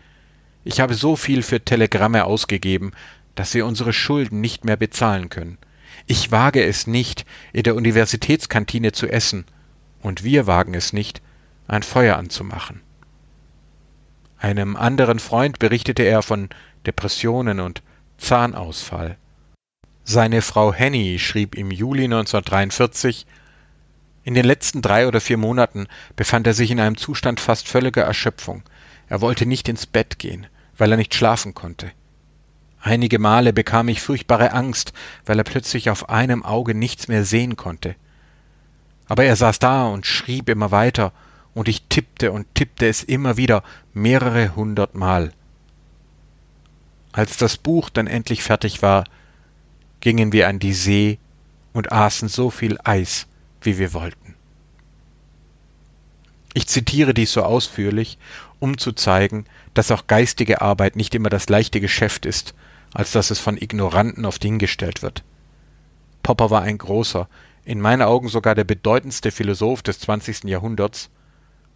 Ich 0.64 0.80
habe 0.80 0.94
so 0.94 1.16
viel 1.16 1.42
für 1.42 1.60
Telegramme 1.60 2.24
ausgegeben, 2.24 2.92
dass 3.36 3.54
wir 3.54 3.64
unsere 3.64 3.92
Schulden 3.92 4.40
nicht 4.40 4.64
mehr 4.64 4.76
bezahlen 4.76 5.28
können. 5.28 5.58
Ich 6.06 6.32
wage 6.32 6.64
es 6.64 6.86
nicht, 6.86 7.24
in 7.52 7.62
der 7.62 7.76
Universitätskantine 7.76 8.92
zu 8.92 9.06
essen, 9.06 9.44
und 10.02 10.24
wir 10.24 10.46
wagen 10.46 10.74
es 10.74 10.92
nicht, 10.92 11.22
ein 11.68 11.82
Feuer 11.82 12.16
anzumachen. 12.16 12.80
Einem 14.38 14.76
anderen 14.76 15.18
Freund 15.18 15.58
berichtete 15.58 16.02
er 16.02 16.22
von 16.22 16.48
Depressionen 16.84 17.60
und 17.60 17.82
Zahnausfall. 18.18 19.16
Seine 20.04 20.42
Frau 20.42 20.72
Henny 20.72 21.18
schrieb 21.18 21.56
im 21.56 21.70
Juli 21.70 22.04
1943 22.04 23.26
In 24.24 24.34
den 24.34 24.44
letzten 24.44 24.82
drei 24.82 25.08
oder 25.08 25.20
vier 25.20 25.36
Monaten 25.36 25.88
befand 26.14 26.46
er 26.46 26.54
sich 26.54 26.70
in 26.70 26.80
einem 26.80 26.96
Zustand 26.96 27.40
fast 27.40 27.68
völliger 27.68 28.02
Erschöpfung. 28.02 28.62
Er 29.08 29.20
wollte 29.20 29.46
nicht 29.46 29.68
ins 29.68 29.86
Bett 29.86 30.18
gehen, 30.18 30.46
weil 30.76 30.92
er 30.92 30.96
nicht 30.96 31.14
schlafen 31.14 31.54
konnte. 31.54 31.90
Einige 32.86 33.18
Male 33.18 33.52
bekam 33.52 33.88
ich 33.88 34.00
furchtbare 34.00 34.52
Angst, 34.52 34.92
weil 35.24 35.38
er 35.38 35.42
plötzlich 35.42 35.90
auf 35.90 36.08
einem 36.08 36.44
Auge 36.44 36.72
nichts 36.72 37.08
mehr 37.08 37.24
sehen 37.24 37.56
konnte. 37.56 37.96
Aber 39.08 39.24
er 39.24 39.34
saß 39.34 39.58
da 39.58 39.86
und 39.86 40.06
schrieb 40.06 40.48
immer 40.48 40.70
weiter, 40.70 41.12
und 41.52 41.66
ich 41.66 41.82
tippte 41.88 42.30
und 42.30 42.46
tippte 42.54 42.86
es 42.86 43.02
immer 43.02 43.36
wieder 43.36 43.64
mehrere 43.92 44.54
hundert 44.54 44.94
Mal. 44.94 45.32
Als 47.10 47.36
das 47.36 47.56
Buch 47.56 47.90
dann 47.90 48.06
endlich 48.06 48.44
fertig 48.44 48.82
war, 48.82 49.02
gingen 49.98 50.30
wir 50.30 50.46
an 50.46 50.60
die 50.60 50.72
See 50.72 51.18
und 51.72 51.90
aßen 51.90 52.28
so 52.28 52.50
viel 52.50 52.78
Eis, 52.84 53.26
wie 53.62 53.78
wir 53.78 53.94
wollten. 53.94 54.36
Ich 56.54 56.68
zitiere 56.68 57.14
dies 57.14 57.32
so 57.32 57.42
ausführlich, 57.42 58.16
um 58.60 58.78
zu 58.78 58.92
zeigen, 58.92 59.44
dass 59.74 59.90
auch 59.90 60.06
geistige 60.06 60.60
Arbeit 60.60 60.94
nicht 60.94 61.16
immer 61.16 61.30
das 61.30 61.48
leichte 61.48 61.80
Geschäft 61.80 62.26
ist 62.26 62.54
als 62.96 63.12
dass 63.12 63.30
es 63.30 63.38
von 63.38 63.58
Ignoranten 63.58 64.24
oft 64.24 64.42
hingestellt 64.42 65.02
wird. 65.02 65.22
Popper 66.22 66.48
war 66.48 66.62
ein 66.62 66.78
großer, 66.78 67.28
in 67.66 67.78
meinen 67.78 68.00
Augen 68.00 68.28
sogar 68.28 68.54
der 68.54 68.64
bedeutendste 68.64 69.30
Philosoph 69.30 69.82
des 69.82 69.98
20. 70.00 70.44
Jahrhunderts, 70.44 71.10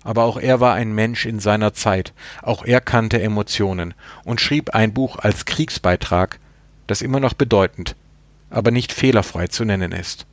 aber 0.02 0.24
auch 0.24 0.38
er 0.38 0.60
war 0.60 0.72
ein 0.72 0.94
Mensch 0.94 1.26
in 1.26 1.38
seiner 1.38 1.74
Zeit, 1.74 2.14
auch 2.40 2.64
er 2.64 2.80
kannte 2.80 3.20
Emotionen 3.20 3.92
und 4.24 4.40
schrieb 4.40 4.70
ein 4.70 4.94
Buch 4.94 5.18
als 5.18 5.44
Kriegsbeitrag, 5.44 6.40
das 6.86 7.02
immer 7.02 7.20
noch 7.20 7.34
bedeutend, 7.34 7.96
aber 8.48 8.70
nicht 8.70 8.90
fehlerfrei 8.90 9.46
zu 9.48 9.66
nennen 9.66 9.92
ist. 9.92 10.24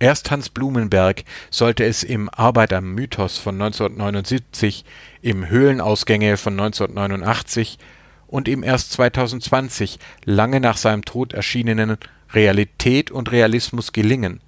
Erst 0.00 0.32
Hans 0.32 0.48
Blumenberg 0.48 1.22
sollte 1.50 1.84
es 1.84 2.02
im 2.02 2.28
Arbeit 2.30 2.72
am 2.72 2.92
Mythos 2.96 3.38
von 3.38 3.54
1979, 3.62 4.84
im 5.22 5.48
Höhlenausgänge 5.48 6.36
von 6.36 6.54
1989 6.54 7.78
und 8.26 8.48
ihm 8.48 8.62
erst 8.62 8.92
2020, 8.92 9.98
lange 10.24 10.60
nach 10.60 10.76
seinem 10.76 11.04
Tod 11.04 11.32
erschienenen 11.32 11.98
Realität 12.32 13.10
und 13.10 13.30
Realismus 13.30 13.92
gelingen, 13.92 14.40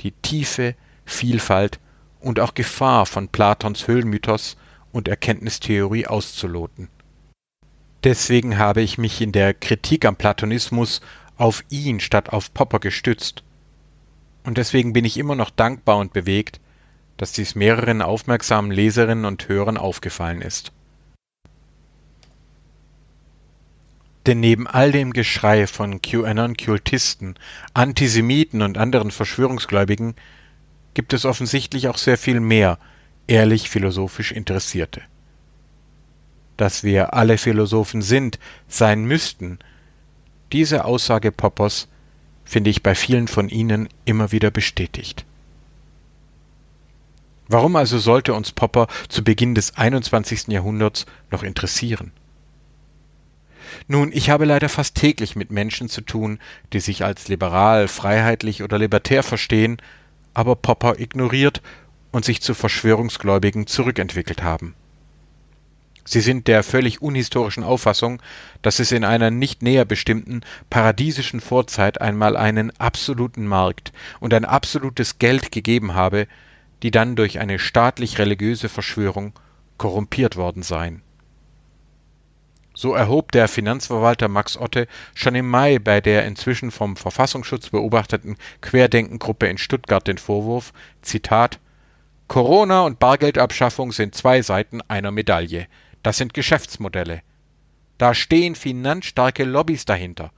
die 0.00 0.12
tiefe, 0.12 0.74
Vielfalt 1.04 1.80
und 2.20 2.40
auch 2.40 2.54
Gefahr 2.54 3.06
von 3.06 3.28
Platons 3.28 3.88
Höhlenmythos 3.88 4.56
und 4.92 5.08
Erkenntnistheorie 5.08 6.06
auszuloten. 6.06 6.88
Deswegen 8.04 8.58
habe 8.58 8.80
ich 8.80 8.98
mich 8.98 9.20
in 9.20 9.32
der 9.32 9.52
Kritik 9.52 10.04
am 10.04 10.16
Platonismus 10.16 11.00
auf 11.36 11.64
ihn 11.70 12.00
statt 12.00 12.30
auf 12.30 12.52
Popper 12.54 12.78
gestützt. 12.78 13.42
Und 14.44 14.58
deswegen 14.58 14.92
bin 14.92 15.04
ich 15.04 15.18
immer 15.18 15.34
noch 15.34 15.50
dankbar 15.50 15.98
und 15.98 16.12
bewegt, 16.12 16.60
dass 17.16 17.32
dies 17.32 17.54
mehreren 17.54 18.00
aufmerksamen 18.00 18.70
Leserinnen 18.70 19.26
und 19.26 19.48
Hörern 19.48 19.76
aufgefallen 19.76 20.40
ist. 20.40 20.72
Denn 24.26 24.40
neben 24.40 24.66
all 24.66 24.92
dem 24.92 25.12
Geschrei 25.12 25.66
von 25.66 26.02
QAnon-Kultisten, 26.02 27.36
Antisemiten 27.72 28.62
und 28.62 28.76
anderen 28.76 29.10
Verschwörungsgläubigen 29.10 30.14
gibt 30.94 31.12
es 31.12 31.24
offensichtlich 31.24 31.88
auch 31.88 31.96
sehr 31.96 32.18
viel 32.18 32.40
mehr 32.40 32.78
ehrlich 33.26 33.70
philosophisch 33.70 34.32
Interessierte. 34.32 35.02
Dass 36.56 36.84
wir 36.84 37.14
alle 37.14 37.38
Philosophen 37.38 38.02
sind, 38.02 38.38
sein 38.68 39.04
müssten, 39.04 39.58
diese 40.52 40.84
Aussage 40.84 41.32
Poppers 41.32 41.88
finde 42.44 42.70
ich 42.70 42.82
bei 42.82 42.94
vielen 42.94 43.28
von 43.28 43.48
ihnen 43.48 43.88
immer 44.04 44.32
wieder 44.32 44.50
bestätigt. 44.50 45.24
Warum 47.48 47.76
also 47.76 47.98
sollte 47.98 48.34
uns 48.34 48.52
Popper 48.52 48.86
zu 49.08 49.24
Beginn 49.24 49.54
des 49.54 49.76
21. 49.76 50.48
Jahrhunderts 50.48 51.06
noch 51.30 51.42
interessieren? 51.42 52.12
Nun, 53.88 54.10
ich 54.12 54.30
habe 54.30 54.44
leider 54.44 54.68
fast 54.68 54.94
täglich 54.94 55.36
mit 55.36 55.50
Menschen 55.50 55.88
zu 55.88 56.00
tun, 56.00 56.38
die 56.72 56.80
sich 56.80 57.04
als 57.04 57.28
liberal, 57.28 57.88
freiheitlich 57.88 58.62
oder 58.62 58.78
libertär 58.78 59.22
verstehen, 59.22 59.78
aber 60.34 60.56
Popper 60.56 60.98
ignoriert 60.98 61.62
und 62.12 62.24
sich 62.24 62.40
zu 62.40 62.54
Verschwörungsgläubigen 62.54 63.66
zurückentwickelt 63.66 64.42
haben. 64.42 64.74
Sie 66.04 66.20
sind 66.20 66.48
der 66.48 66.62
völlig 66.62 67.02
unhistorischen 67.02 67.62
Auffassung, 67.62 68.20
dass 68.62 68.80
es 68.80 68.90
in 68.90 69.04
einer 69.04 69.30
nicht 69.30 69.62
näher 69.62 69.84
bestimmten 69.84 70.40
paradiesischen 70.68 71.40
Vorzeit 71.40 72.00
einmal 72.00 72.36
einen 72.36 72.72
absoluten 72.78 73.46
Markt 73.46 73.92
und 74.18 74.34
ein 74.34 74.44
absolutes 74.44 75.18
Geld 75.18 75.52
gegeben 75.52 75.94
habe, 75.94 76.26
die 76.82 76.90
dann 76.90 77.16
durch 77.16 77.38
eine 77.38 77.58
staatlich-religiöse 77.58 78.68
Verschwörung 78.68 79.34
korrumpiert 79.76 80.36
worden 80.36 80.62
seien. 80.62 81.02
So 82.80 82.94
erhob 82.94 83.30
der 83.32 83.46
Finanzverwalter 83.46 84.28
Max 84.28 84.56
Otte 84.56 84.88
schon 85.14 85.34
im 85.34 85.46
Mai 85.46 85.78
bei 85.78 86.00
der 86.00 86.24
inzwischen 86.24 86.70
vom 86.70 86.96
Verfassungsschutz 86.96 87.68
beobachteten 87.68 88.38
Querdenkengruppe 88.62 89.48
in 89.48 89.58
Stuttgart 89.58 90.06
den 90.06 90.16
Vorwurf, 90.16 90.72
Zitat, 91.02 91.58
Corona 92.26 92.80
und 92.86 92.98
Bargeldabschaffung 92.98 93.92
sind 93.92 94.14
zwei 94.14 94.40
Seiten 94.40 94.80
einer 94.88 95.10
Medaille. 95.10 95.66
Das 96.02 96.16
sind 96.16 96.32
Geschäftsmodelle. 96.32 97.20
Da 97.98 98.14
stehen 98.14 98.54
finanzstarke 98.54 99.44
Lobbys 99.44 99.84
dahinter. 99.84 100.32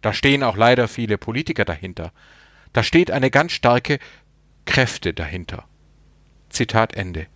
Da 0.00 0.12
stehen 0.12 0.44
auch 0.44 0.56
leider 0.56 0.86
viele 0.86 1.18
Politiker 1.18 1.64
dahinter. 1.64 2.12
Da 2.72 2.84
steht 2.84 3.10
eine 3.10 3.32
ganz 3.32 3.50
starke 3.50 3.98
Kräfte 4.64 5.12
dahinter. 5.12 5.64
Zitat 6.50 6.94
Ende. 6.94 7.26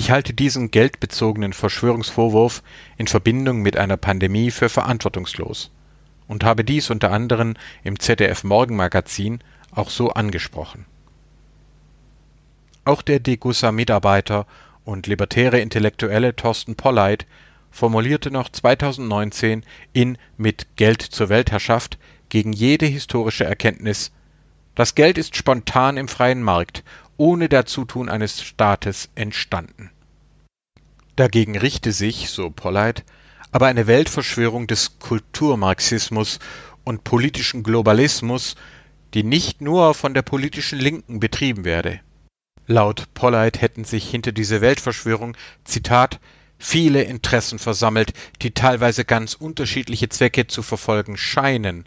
Ich 0.00 0.10
halte 0.10 0.32
diesen 0.32 0.70
geldbezogenen 0.70 1.52
Verschwörungsvorwurf 1.52 2.62
in 2.96 3.06
Verbindung 3.06 3.60
mit 3.60 3.76
einer 3.76 3.98
Pandemie 3.98 4.50
für 4.50 4.70
verantwortungslos 4.70 5.70
und 6.26 6.42
habe 6.42 6.64
dies 6.64 6.88
unter 6.88 7.12
anderem 7.12 7.52
im 7.84 8.00
ZDF 8.00 8.42
Morgenmagazin 8.42 9.40
auch 9.72 9.90
so 9.90 10.08
angesprochen. 10.08 10.86
Auch 12.86 13.02
der 13.02 13.20
Degussa-Mitarbeiter 13.20 14.46
und 14.86 15.06
libertäre 15.06 15.60
Intellektuelle 15.60 16.34
Thorsten 16.34 16.76
Polleit 16.76 17.26
formulierte 17.70 18.30
noch 18.30 18.48
2019 18.48 19.64
in 19.92 20.16
Mit 20.38 20.76
Geld 20.76 21.02
zur 21.02 21.28
Weltherrschaft 21.28 21.98
gegen 22.30 22.54
jede 22.54 22.86
historische 22.86 23.44
Erkenntnis 23.44 24.12
Das 24.80 24.94
Geld 24.94 25.18
ist 25.18 25.36
spontan 25.36 25.98
im 25.98 26.08
freien 26.08 26.42
Markt 26.42 26.84
ohne 27.18 27.50
Dazutun 27.50 28.08
eines 28.08 28.42
Staates 28.42 29.10
entstanden. 29.14 29.90
Dagegen 31.16 31.58
richte 31.58 31.92
sich, 31.92 32.30
so 32.30 32.48
Polleit, 32.48 33.04
aber 33.52 33.66
eine 33.66 33.86
Weltverschwörung 33.86 34.66
des 34.66 34.98
Kulturmarxismus 34.98 36.38
und 36.82 37.04
politischen 37.04 37.62
Globalismus, 37.62 38.56
die 39.12 39.22
nicht 39.22 39.60
nur 39.60 39.92
von 39.92 40.14
der 40.14 40.22
politischen 40.22 40.78
Linken 40.78 41.20
betrieben 41.20 41.66
werde. 41.66 42.00
Laut 42.66 43.12
Polleit 43.12 43.60
hätten 43.60 43.84
sich 43.84 44.08
hinter 44.08 44.32
diese 44.32 44.62
Weltverschwörung, 44.62 45.36
Zitat, 45.64 46.20
viele 46.58 47.02
Interessen 47.02 47.58
versammelt, 47.58 48.14
die 48.40 48.52
teilweise 48.52 49.04
ganz 49.04 49.34
unterschiedliche 49.34 50.08
Zwecke 50.08 50.46
zu 50.46 50.62
verfolgen 50.62 51.18
scheinen, 51.18 51.84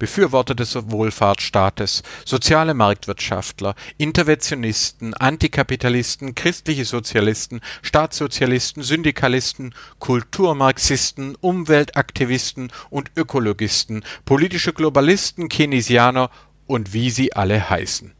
Befürworter 0.00 0.54
des 0.54 0.74
Wohlfahrtsstaates, 0.90 2.02
soziale 2.24 2.72
Marktwirtschaftler, 2.72 3.74
Interventionisten, 3.98 5.12
Antikapitalisten, 5.12 6.34
christliche 6.34 6.86
Sozialisten, 6.86 7.60
Staatssozialisten, 7.82 8.82
Syndikalisten, 8.82 9.74
Kulturmarxisten, 9.98 11.36
Umweltaktivisten 11.42 12.72
und 12.88 13.10
Ökologisten, 13.14 14.02
politische 14.24 14.72
Globalisten, 14.72 15.50
Keynesianer 15.50 16.30
und 16.66 16.94
wie 16.94 17.10
sie 17.10 17.34
alle 17.34 17.68
heißen. 17.68 18.12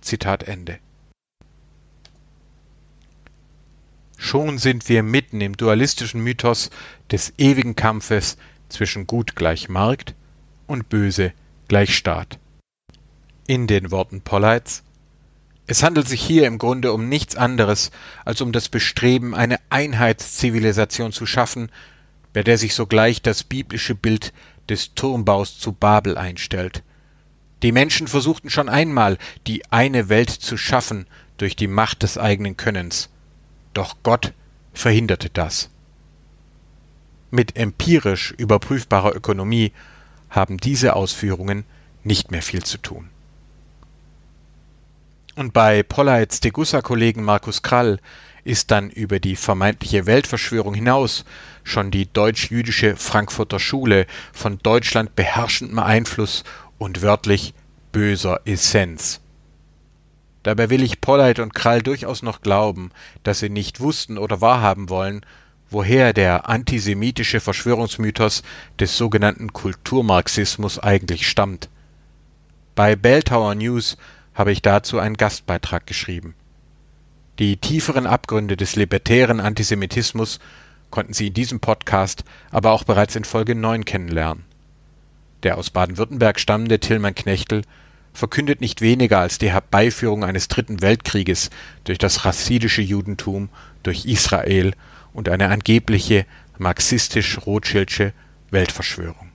Zitat 0.00 0.44
Ende. 0.44 0.78
Schon 4.16 4.58
sind 4.58 4.88
wir 4.88 5.02
mitten 5.02 5.40
im 5.40 5.56
dualistischen 5.56 6.20
Mythos 6.20 6.70
des 7.10 7.34
ewigen 7.36 7.74
Kampfes 7.74 8.36
zwischen 8.68 9.08
Gut 9.08 9.34
gleich 9.34 9.68
Markt 9.68 10.14
und 10.66 10.88
Böse 10.88 11.32
gleich 11.68 11.96
Staat. 11.96 12.38
In 13.46 13.66
den 13.66 13.90
Worten 13.90 14.20
Polleits 14.20 14.82
es 15.68 15.82
handelt 15.82 16.06
sich 16.06 16.22
hier 16.22 16.46
im 16.46 16.58
Grunde 16.58 16.92
um 16.92 17.08
nichts 17.08 17.34
anderes 17.34 17.90
als 18.24 18.40
um 18.40 18.52
das 18.52 18.68
Bestreben, 18.68 19.34
eine 19.34 19.58
Einheitszivilisation 19.68 21.10
zu 21.10 21.26
schaffen, 21.26 21.70
bei 22.32 22.44
der 22.44 22.56
sich 22.56 22.74
sogleich 22.74 23.20
das 23.20 23.42
biblische 23.42 23.96
Bild 23.96 24.32
des 24.68 24.94
Turmbaus 24.94 25.58
zu 25.58 25.72
Babel 25.72 26.16
einstellt. 26.16 26.84
Die 27.62 27.72
Menschen 27.72 28.06
versuchten 28.06 28.50
schon 28.50 28.68
einmal, 28.68 29.18
die 29.46 29.62
eine 29.72 30.08
Welt 30.08 30.30
zu 30.30 30.56
schaffen 30.56 31.06
durch 31.36 31.56
die 31.56 31.66
Macht 31.66 32.02
des 32.02 32.16
eigenen 32.16 32.56
Könnens. 32.56 33.08
Doch 33.74 33.96
Gott 34.04 34.32
verhinderte 34.72 35.30
das. 35.30 35.68
Mit 37.32 37.56
empirisch 37.56 38.32
überprüfbarer 38.36 39.16
Ökonomie 39.16 39.72
haben 40.30 40.58
diese 40.58 40.96
Ausführungen 40.96 41.64
nicht 42.04 42.30
mehr 42.30 42.42
viel 42.42 42.62
zu 42.62 42.78
tun. 42.78 43.08
Und 45.34 45.52
bei 45.52 45.82
Polleits 45.82 46.40
Degussa-Kollegen 46.40 47.22
Markus 47.22 47.62
Krall 47.62 48.00
ist 48.44 48.70
dann 48.70 48.90
über 48.90 49.20
die 49.20 49.36
vermeintliche 49.36 50.06
Weltverschwörung 50.06 50.72
hinaus 50.72 51.24
schon 51.64 51.90
die 51.90 52.10
deutsch-jüdische 52.10 52.96
Frankfurter 52.96 53.58
Schule 53.58 54.06
von 54.32 54.58
Deutschland 54.62 55.14
beherrschendem 55.16 55.80
Einfluss 55.80 56.44
und 56.78 57.02
wörtlich 57.02 57.54
böser 57.92 58.40
Essenz. 58.44 59.20
Dabei 60.42 60.70
will 60.70 60.82
ich 60.82 61.00
Polleit 61.00 61.40
und 61.40 61.54
Krall 61.54 61.82
durchaus 61.82 62.22
noch 62.22 62.40
glauben, 62.40 62.92
dass 63.24 63.40
sie 63.40 63.48
nicht 63.48 63.80
wussten 63.80 64.16
oder 64.16 64.40
wahrhaben 64.40 64.88
wollen, 64.88 65.26
woher 65.70 66.12
der 66.12 66.48
antisemitische 66.48 67.40
Verschwörungsmythos 67.40 68.42
des 68.78 68.96
sogenannten 68.96 69.52
Kulturmarxismus 69.52 70.78
eigentlich 70.78 71.28
stammt. 71.28 71.68
Bei 72.74 72.94
Bell 72.94 73.22
Tower 73.22 73.54
News 73.54 73.96
habe 74.34 74.52
ich 74.52 74.62
dazu 74.62 74.98
einen 74.98 75.16
Gastbeitrag 75.16 75.86
geschrieben. 75.86 76.34
Die 77.38 77.56
tieferen 77.56 78.06
Abgründe 78.06 78.56
des 78.56 78.76
libertären 78.76 79.40
Antisemitismus 79.40 80.38
konnten 80.90 81.12
Sie 81.12 81.28
in 81.28 81.34
diesem 81.34 81.60
Podcast 81.60 82.24
aber 82.50 82.72
auch 82.72 82.84
bereits 82.84 83.16
in 83.16 83.24
Folge 83.24 83.54
9 83.54 83.84
kennenlernen. 83.84 84.44
Der 85.42 85.58
aus 85.58 85.70
Baden-Württemberg 85.70 86.40
stammende 86.40 86.80
Tillmann 86.80 87.14
Knechtel 87.14 87.62
verkündet 88.14 88.60
nicht 88.60 88.80
weniger 88.80 89.18
als 89.18 89.38
die 89.38 89.50
Herbeiführung 89.50 90.24
eines 90.24 90.48
dritten 90.48 90.80
Weltkrieges 90.80 91.50
durch 91.84 91.98
das 91.98 92.24
rassidische 92.24 92.82
Judentum, 92.82 93.50
durch 93.82 94.06
Israel 94.06 94.72
und 95.16 95.30
eine 95.30 95.48
angebliche 95.48 96.26
marxistisch-rothschildsche 96.58 98.12
Weltverschwörung. 98.50 99.30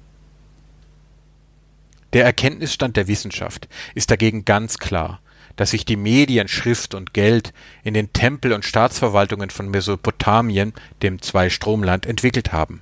Der 2.13 2.23
Erkenntnisstand 2.23 2.97
der 2.97 3.07
Wissenschaft 3.07 3.67
ist 3.95 4.11
dagegen 4.11 4.45
ganz 4.45 4.77
klar, 4.77 5.19
dass 5.55 5.71
sich 5.71 5.83
die 5.83 5.95
Medien, 5.95 6.47
Schrift 6.47 6.93
und 6.93 7.13
Geld 7.13 7.51
in 7.83 7.93
den 7.93 8.13
Tempel- 8.13 8.53
und 8.53 8.63
Staatsverwaltungen 8.63 9.49
von 9.49 9.69
Mesopotamien, 9.69 10.73
dem 11.01 11.21
Zweistromland, 11.21 12.05
entwickelt 12.05 12.51
haben. 12.51 12.81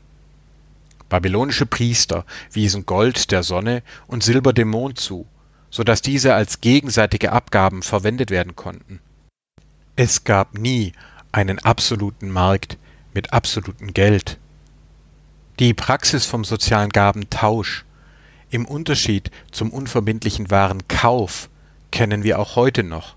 Babylonische 1.07 1.65
Priester 1.65 2.25
wiesen 2.51 2.85
Gold 2.85 3.31
der 3.31 3.43
Sonne 3.43 3.81
und 4.07 4.23
Silber 4.23 4.51
dem 4.51 4.69
Mond 4.69 4.99
zu, 4.99 5.25
so 5.69 5.83
dass 5.83 6.01
diese 6.01 6.33
als 6.33 6.59
gegenseitige 6.59 7.31
Abgaben 7.31 7.81
verwendet 7.81 8.29
werden 8.29 8.55
konnten. 8.55 8.99
Es 9.95 10.23
gab 10.23 10.57
nie 10.57 10.93
einen 11.31 11.59
absoluten 11.59 12.29
Markt 12.29 12.77
mit 13.13 13.33
absolutem 13.33 13.93
Geld. 13.93 14.37
Die 15.59 15.73
Praxis 15.73 16.25
vom 16.25 16.43
sozialen 16.43 16.89
Gabentausch 16.89 17.85
im 18.49 18.65
Unterschied 18.65 19.31
zum 19.51 19.71
unverbindlichen 19.71 20.49
Warenkauf 20.49 21.49
kennen 21.91 22.23
wir 22.23 22.39
auch 22.39 22.55
heute 22.55 22.83
noch. 22.83 23.15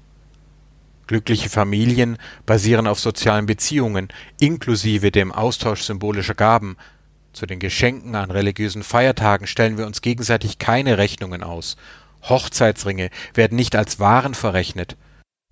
Glückliche 1.06 1.48
Familien 1.48 2.16
basieren 2.46 2.86
auf 2.86 3.00
sozialen 3.00 3.46
Beziehungen, 3.46 4.08
inklusive 4.40 5.10
dem 5.10 5.32
Austausch 5.32 5.82
symbolischer 5.82 6.34
Gaben. 6.34 6.76
Zu 7.32 7.46
den 7.46 7.58
Geschenken 7.58 8.14
an 8.14 8.30
religiösen 8.30 8.82
Feiertagen 8.82 9.46
stellen 9.46 9.78
wir 9.78 9.86
uns 9.86 10.00
gegenseitig 10.00 10.58
keine 10.58 10.98
Rechnungen 10.98 11.42
aus. 11.42 11.76
Hochzeitsringe 12.22 13.10
werden 13.34 13.56
nicht 13.56 13.74
als 13.74 13.98
Waren 13.98 14.34
verrechnet. 14.34 14.96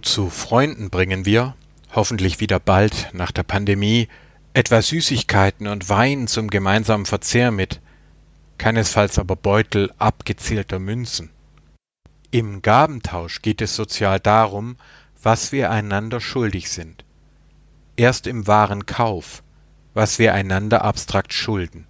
Zu 0.03 0.31
Freunden 0.31 0.89
bringen 0.89 1.27
wir, 1.27 1.55
hoffentlich 1.93 2.41
wieder 2.41 2.61
bald 2.61 3.11
nach 3.13 3.33
der 3.33 3.43
Pandemie, 3.43 4.09
etwa 4.53 4.83
Süßigkeiten 4.83 5.69
und 5.69 5.89
Wein 5.89 6.27
zum 6.27 6.49
gemeinsamen 6.49 7.07
Verzehr 7.07 7.51
mit, 7.51 7.81
keinesfalls 8.59 9.19
aber 9.19 9.37
Beutel 9.37 9.93
abgezählter 9.99 10.79
Münzen. 10.79 11.31
Im 12.33 12.63
Gabentausch 12.63 13.43
geht 13.43 13.61
es 13.61 13.77
sozial 13.77 14.19
darum, 14.19 14.77
was 15.23 15.53
wir 15.53 15.71
einander 15.71 16.21
schuldig 16.21 16.71
sind. 16.71 17.05
Erst 17.97 18.27
im 18.27 18.47
wahren 18.47 18.87
Kauf, 18.87 19.43
was 19.95 20.19
wir 20.19 20.35
einander 20.35 20.85
abstrakt 20.85 21.33
schulden. 21.33 21.87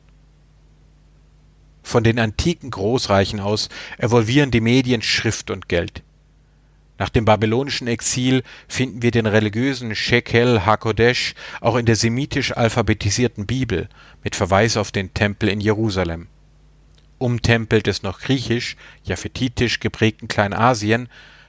Von 1.82 2.04
den 2.04 2.18
antiken 2.18 2.70
Großreichen 2.70 3.40
aus 3.40 3.68
evolvieren 3.98 4.50
die 4.50 4.60
Medien 4.60 5.02
Schrift 5.02 5.50
und 5.50 5.68
Geld. 5.68 6.02
Nach 7.00 7.08
dem 7.08 7.24
babylonischen 7.24 7.88
Exil 7.88 8.42
finden 8.68 9.00
wir 9.00 9.10
den 9.10 9.24
religiösen 9.24 9.94
Shekel 9.94 10.66
HaKodesh 10.66 11.34
auch 11.62 11.76
in 11.76 11.86
der 11.86 11.96
semitisch 11.96 12.54
alphabetisierten 12.54 13.46
Bibel 13.46 13.88
mit 14.22 14.36
Verweis 14.36 14.76
auf 14.76 14.92
den 14.92 15.14
Tempel 15.14 15.48
in 15.48 15.62
Jerusalem. 15.62 16.26
Umtempelt 17.16 17.86
des 17.86 18.02
noch 18.02 18.20
griechisch, 18.20 18.76
japhethitisch 19.02 19.80
geprägten 19.80 20.28
Kleinasien 20.28 21.08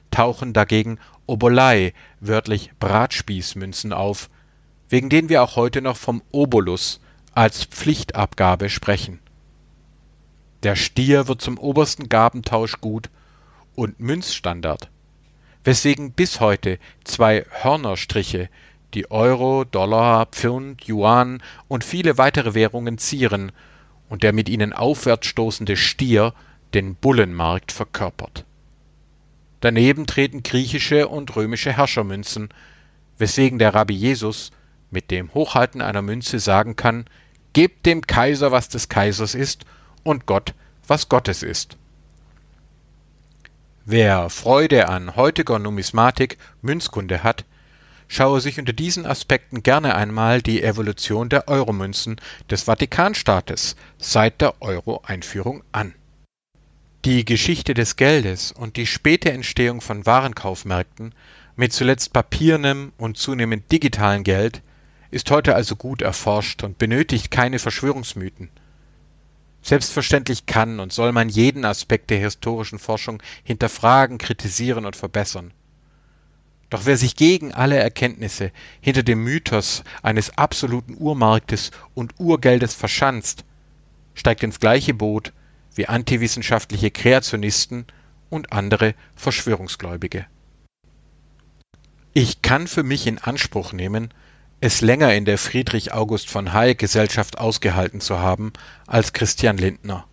tauchen 0.10 0.54
dagegen 0.54 1.00
Obolai, 1.26 1.94
wörtlich 2.22 2.72
Bratspießmünzen 2.80 3.92
auf, 3.92 4.30
wegen 4.88 5.10
denen 5.10 5.28
wir 5.28 5.44
auch 5.44 5.58
heute 5.58 5.82
noch 5.82 5.98
vom 5.98 6.22
Obolus 6.32 7.02
als 7.36 7.66
Pflichtabgabe 7.66 8.70
sprechen. 8.70 9.20
Der 10.64 10.78
Stier 10.78 11.28
wird 11.28 11.42
zum 11.42 11.58
obersten 11.58 12.08
Gabentauschgut 12.08 13.10
und 13.76 14.00
Münzstandard, 14.00 14.90
weswegen 15.64 16.12
bis 16.12 16.40
heute 16.40 16.80
zwei 17.04 17.46
Hörnerstriche 17.50 18.50
die 18.94 19.10
Euro, 19.10 19.64
Dollar, 19.64 20.26
Pfund, 20.26 20.88
Yuan 20.88 21.42
und 21.68 21.84
viele 21.84 22.18
weitere 22.18 22.54
Währungen 22.54 22.98
zieren 22.98 23.52
und 24.10 24.24
der 24.24 24.34
mit 24.34 24.50
ihnen 24.50 24.74
aufwärts 24.74 25.28
stoßende 25.28 25.78
Stier 25.78 26.34
den 26.74 26.96
Bullenmarkt 26.96 27.72
verkörpert 27.72 28.46
Daneben 29.62 30.08
treten 30.08 30.42
griechische 30.42 31.08
und 31.08 31.36
römische 31.36 31.72
Herrschermünzen, 31.72 32.50
weswegen 33.20 33.60
der 33.60 33.76
Rabbi 33.76 33.94
Jesus 33.94 34.50
mit 34.90 35.12
dem 35.12 35.32
Hochhalten 35.36 35.82
einer 35.82 36.02
Münze 36.02 36.40
sagen 36.40 36.76
kann, 36.76 37.06
Gebt 37.54 37.86
dem 37.86 38.02
Kaiser, 38.02 38.52
was 38.52 38.70
des 38.70 38.90
Kaisers 38.90 39.36
ist, 39.36 39.66
und 40.04 40.26
Gott, 40.26 40.56
was 40.88 41.10
Gottes 41.10 41.44
ist. 41.44 41.78
Wer 43.86 44.30
Freude 44.30 44.90
an 44.90 45.16
heutiger 45.16 45.58
Numismatik, 45.58 46.38
Münzkunde 46.62 47.24
hat, 47.24 47.46
schaue 48.08 48.40
sich 48.40 48.60
unter 48.60 48.74
diesen 48.74 49.08
Aspekten 49.08 49.64
gerne 49.64 49.96
einmal 49.96 50.44
die 50.44 50.62
Evolution 50.62 51.30
der 51.30 51.48
Euromünzen 51.48 52.22
des 52.50 52.64
Vatikanstaates 52.64 53.76
seit 53.98 54.40
der 54.40 54.62
Euro-Einführung 54.62 55.64
an 55.72 55.96
die 57.06 57.26
Geschichte 57.26 57.74
des 57.74 57.96
Geldes 57.96 58.52
und 58.52 58.78
die 58.78 58.86
späte 58.86 59.32
Entstehung 59.32 59.82
von 59.82 60.06
Warenkaufmärkten 60.06 61.16
mit 61.56 61.74
zuletzt 61.74 62.14
papiernem 62.14 62.94
und 63.00 63.18
zunehmend 63.18 63.72
digitalen 63.72 64.24
Geld 64.24 64.62
ist 65.10 65.32
heute 65.32 65.56
also 65.56 65.76
gut 65.76 66.04
erforscht 66.04 66.62
und 66.64 66.78
benötigt 66.78 67.32
keine 67.32 67.58
Verschwörungsmythen. 67.58 68.50
Selbstverständlich 69.62 70.46
kann 70.46 70.80
und 70.80 70.92
soll 70.92 71.12
man 71.12 71.30
jeden 71.30 71.66
Aspekt 71.66 72.10
der 72.10 72.18
historischen 72.20 72.80
Forschung 72.80 73.22
hinterfragen, 73.44 74.18
kritisieren 74.18 74.86
und 74.86 74.96
verbessern. 74.96 75.54
Doch 76.72 76.86
wer 76.86 76.98
sich 76.98 77.16
gegen 77.16 77.54
alle 77.54 77.78
Erkenntnisse 77.78 78.52
hinter 78.80 79.04
dem 79.04 79.24
Mythos 79.24 79.84
eines 80.02 80.38
absoluten 80.38 80.96
Urmarktes 80.98 81.72
und 81.94 82.14
Urgeldes 82.18 82.74
verschanzt, 82.74 83.44
steigt 84.16 84.42
ins 84.44 84.60
gleiche 84.60 84.94
Boot 84.94 85.34
wie 85.76 85.88
antiwissenschaftliche 85.88 86.90
Kreationisten 86.90 87.86
und 88.30 88.54
andere 88.54 88.96
Verschwörungsgläubige. 89.16 90.26
Ich 92.14 92.42
kann 92.42 92.68
für 92.68 92.84
mich 92.84 93.06
in 93.06 93.20
Anspruch 93.20 93.74
nehmen, 93.74 94.14
es 94.64 94.82
länger 94.82 95.14
in 95.16 95.26
der 95.26 95.40
Friedrich 95.40 95.92
August 95.92 96.30
von 96.30 96.54
Hayek 96.54 96.78
Gesellschaft 96.78 97.40
ausgehalten 97.40 98.00
zu 98.00 98.20
haben 98.20 98.54
als 98.86 99.12
Christian 99.12 99.58
Lindner. 99.58 100.06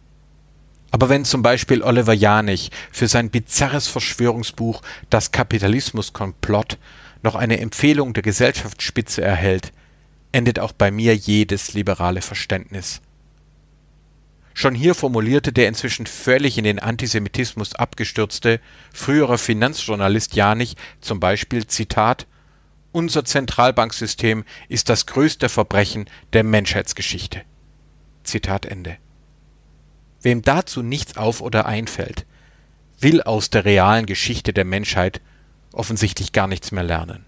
Aber 0.90 1.10
wenn 1.10 1.26
zum 1.26 1.42
Beispiel 1.42 1.82
Oliver 1.82 2.14
Janich 2.14 2.70
für 2.90 3.08
sein 3.08 3.28
bizarres 3.28 3.88
Verschwörungsbuch 3.88 4.80
Das 5.10 5.32
Kapitalismuskomplott 5.32 6.78
noch 7.22 7.34
eine 7.34 7.60
Empfehlung 7.60 8.14
der 8.14 8.22
Gesellschaftsspitze 8.22 9.20
erhält, 9.20 9.72
endet 10.32 10.58
auch 10.58 10.72
bei 10.72 10.90
mir 10.90 11.14
jedes 11.14 11.74
liberale 11.74 12.22
Verständnis. 12.22 13.02
Schon 14.54 14.74
hier 14.74 14.94
formulierte 14.94 15.52
der 15.52 15.68
inzwischen 15.68 16.06
völlig 16.06 16.56
in 16.56 16.64
den 16.64 16.78
Antisemitismus 16.78 17.74
abgestürzte 17.74 18.60
frühere 18.94 19.36
Finanzjournalist 19.36 20.34
Janich 20.34 20.76
zum 21.02 21.20
Beispiel 21.20 21.66
Zitat 21.66 22.26
Unser 22.90 23.24
Zentralbanksystem 23.24 24.44
ist 24.68 24.88
das 24.88 25.04
größte 25.04 25.50
Verbrechen 25.50 26.08
der 26.32 26.42
Menschheitsgeschichte. 26.42 27.42
Zitat 28.22 28.64
Ende. 28.64 28.96
Wem 30.22 30.40
dazu 30.42 30.82
nichts 30.82 31.16
auf 31.16 31.42
oder 31.42 31.66
einfällt, 31.66 32.24
will 32.98 33.22
aus 33.22 33.50
der 33.50 33.66
realen 33.66 34.06
Geschichte 34.06 34.52
der 34.52 34.64
Menschheit 34.64 35.20
offensichtlich 35.72 36.32
gar 36.32 36.46
nichts 36.46 36.72
mehr 36.72 36.82
lernen. 36.82 37.26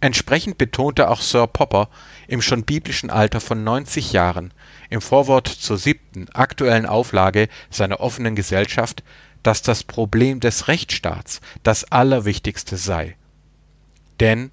Entsprechend 0.00 0.56
betonte 0.56 1.10
auch 1.10 1.20
Sir 1.20 1.46
Popper 1.46 1.88
im 2.28 2.40
schon 2.40 2.64
biblischen 2.64 3.10
Alter 3.10 3.40
von 3.40 3.62
90 3.62 4.12
Jahren 4.12 4.54
im 4.88 5.00
Vorwort 5.00 5.48
zur 5.48 5.76
siebten, 5.76 6.28
aktuellen 6.30 6.86
Auflage 6.86 7.48
seiner 7.70 8.00
Offenen 8.00 8.36
Gesellschaft, 8.36 9.02
dass 9.42 9.62
das 9.62 9.84
Problem 9.84 10.40
des 10.40 10.68
Rechtsstaats 10.68 11.40
das 11.62 11.84
Allerwichtigste 11.92 12.76
sei. 12.76 13.16
Denn 14.20 14.50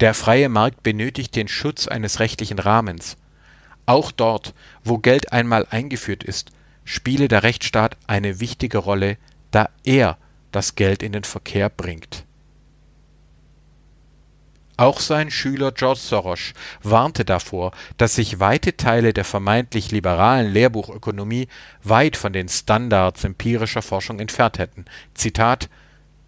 der 0.00 0.14
freie 0.14 0.48
Markt 0.48 0.82
benötigt 0.82 1.34
den 1.34 1.48
Schutz 1.48 1.88
eines 1.88 2.20
rechtlichen 2.20 2.58
Rahmens. 2.58 3.16
Auch 3.86 4.12
dort, 4.12 4.54
wo 4.84 4.98
Geld 4.98 5.32
einmal 5.32 5.66
eingeführt 5.70 6.22
ist, 6.22 6.50
spiele 6.84 7.28
der 7.28 7.42
Rechtsstaat 7.42 7.96
eine 8.06 8.40
wichtige 8.40 8.78
Rolle, 8.78 9.16
da 9.50 9.70
er 9.84 10.18
das 10.52 10.74
Geld 10.74 11.02
in 11.02 11.12
den 11.12 11.24
Verkehr 11.24 11.68
bringt 11.68 12.24
auch 14.78 15.00
sein 15.00 15.28
Schüler 15.32 15.72
George 15.72 15.98
Soros 15.98 16.52
warnte 16.84 17.24
davor, 17.24 17.72
dass 17.96 18.14
sich 18.14 18.38
weite 18.38 18.76
Teile 18.76 19.12
der 19.12 19.24
vermeintlich 19.24 19.90
liberalen 19.90 20.52
Lehrbuchökonomie 20.52 21.48
weit 21.82 22.16
von 22.16 22.32
den 22.32 22.48
Standards 22.48 23.24
empirischer 23.24 23.82
Forschung 23.82 24.20
entfernt 24.20 24.58
hätten. 24.58 24.84
Zitat 25.14 25.68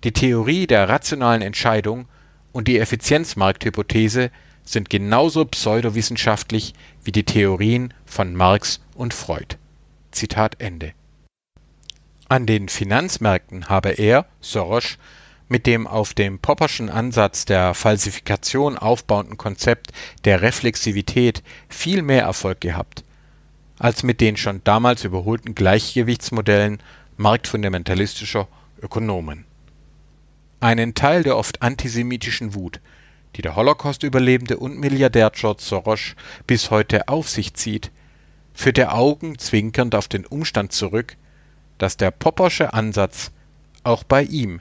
Die 0.03 0.11
Theorie 0.13 0.67
der 0.67 0.89
rationalen 0.89 1.43
Entscheidung 1.43 2.09
und 2.53 2.69
die 2.69 2.79
Effizienzmarkthypothese 2.79 4.31
sind 4.65 4.91
genauso 4.91 5.45
pseudowissenschaftlich 5.45 6.75
wie 7.03 7.13
die 7.13 7.25
Theorien 7.25 7.95
von 8.05 8.35
Marx 8.35 8.81
und 8.95 9.15
Freud. 9.15 9.57
Zitat 10.11 10.61
Ende. 10.61 10.93
An 12.29 12.47
den 12.47 12.69
Finanzmärkten 12.69 13.69
habe 13.69 13.91
er, 13.91 14.27
Soros, 14.41 14.99
mit 15.49 15.67
dem 15.67 15.87
auf 15.87 16.15
dem 16.15 16.39
Popperschen 16.39 16.89
Ansatz 16.89 17.45
der 17.45 17.75
Falsifikation 17.75 18.79
aufbauenden 18.79 19.37
Konzept 19.37 19.91
der 20.25 20.43
Reflexivität 20.43 21.43
viel 21.69 22.03
mehr 22.03 22.23
Erfolg 22.23 22.61
gehabt 22.61 23.03
als 23.81 24.03
mit 24.03 24.21
den 24.21 24.37
schon 24.37 24.61
damals 24.63 25.05
überholten 25.05 25.55
Gleichgewichtsmodellen 25.55 26.83
marktfundamentalistischer 27.17 28.47
Ökonomen. 28.81 29.47
Einen 30.61 30.93
Teil 30.95 31.23
der 31.23 31.39
oft 31.39 31.63
antisemitischen 31.63 32.55
Wut, 32.55 32.81
die 33.35 33.41
der 33.43 33.57
Holocaust-Überlebende 33.57 34.59
und 34.59 34.79
Milliardär 34.79 35.31
George 35.31 35.63
Soros 35.63 36.15
bis 36.47 36.71
heute 36.71 37.09
auf 37.09 37.31
sich 37.31 37.55
zieht, 37.55 37.91
führt 38.53 38.77
er 38.77 38.95
augenzwinkernd 38.95 39.95
auf 39.95 40.07
den 40.07 40.27
Umstand 40.27 40.73
zurück, 40.73 41.17
dass 41.79 41.97
der 41.97 42.11
Poppersche 42.11 42.75
Ansatz 42.75 43.31
auch 43.85 44.05
bei 44.05 44.23
ihm 44.23 44.61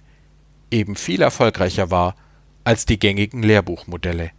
eben 0.71 0.95
viel 0.95 1.21
erfolgreicher 1.21 1.91
war 1.91 2.15
als 2.63 2.85
die 2.85 2.97
gängigen 2.97 3.43
Lehrbuchmodelle. 3.43 4.31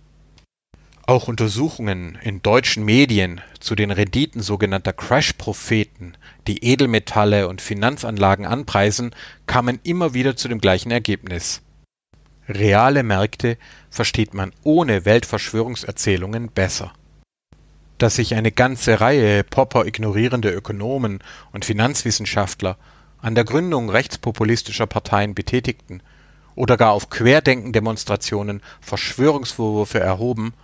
Auch 1.07 1.29
Untersuchungen 1.29 2.19
in 2.23 2.43
deutschen 2.43 2.85
Medien 2.85 3.41
zu 3.59 3.75
den 3.75 3.91
Renditen 3.91 4.43
sogenannter 4.43 4.93
Crash-Propheten, 4.93 6.17
die 6.47 6.65
Edelmetalle 6.65 7.49
und 7.49 7.61
Finanzanlagen 7.61 8.47
anpreisen, 8.47 9.15
kamen 9.47 9.81
immer 9.83 10.15
wieder 10.15 10.37
zu 10.37 10.47
dem 10.47 10.61
gleichen 10.61 10.91
Ergebnis. 10.91 11.63
Reale 12.49 13.03
Märkte 13.03 13.59
versteht 13.91 14.35
man 14.35 14.53
ohne 14.63 15.05
Weltverschwörungserzählungen 15.05 16.51
besser. 16.51 16.93
Dass 17.99 18.17
sich 18.17 18.35
eine 18.35 18.53
ganze 18.53 19.01
Reihe 19.01 19.43
Popper 19.43 19.87
ignorierende 19.87 20.51
Ökonomen 20.51 21.21
und 21.53 21.65
Finanzwissenschaftler 21.65 22.77
an 23.21 23.35
der 23.35 23.45
Gründung 23.45 23.91
rechtspopulistischer 23.91 24.87
Parteien 24.87 25.35
betätigten 25.35 26.03
oder 26.55 26.77
gar 26.77 26.93
auf 26.93 27.11
Querdenken-Demonstrationen 27.11 28.63
Verschwörungsvorwürfe 28.81 30.01
erhoben, 30.01 30.55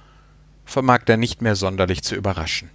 vermag 0.67 1.01
er 1.07 1.17
nicht 1.17 1.41
mehr 1.41 1.57
sonderlich 1.57 2.03
zu 2.03 2.15
überraschen. 2.15 2.69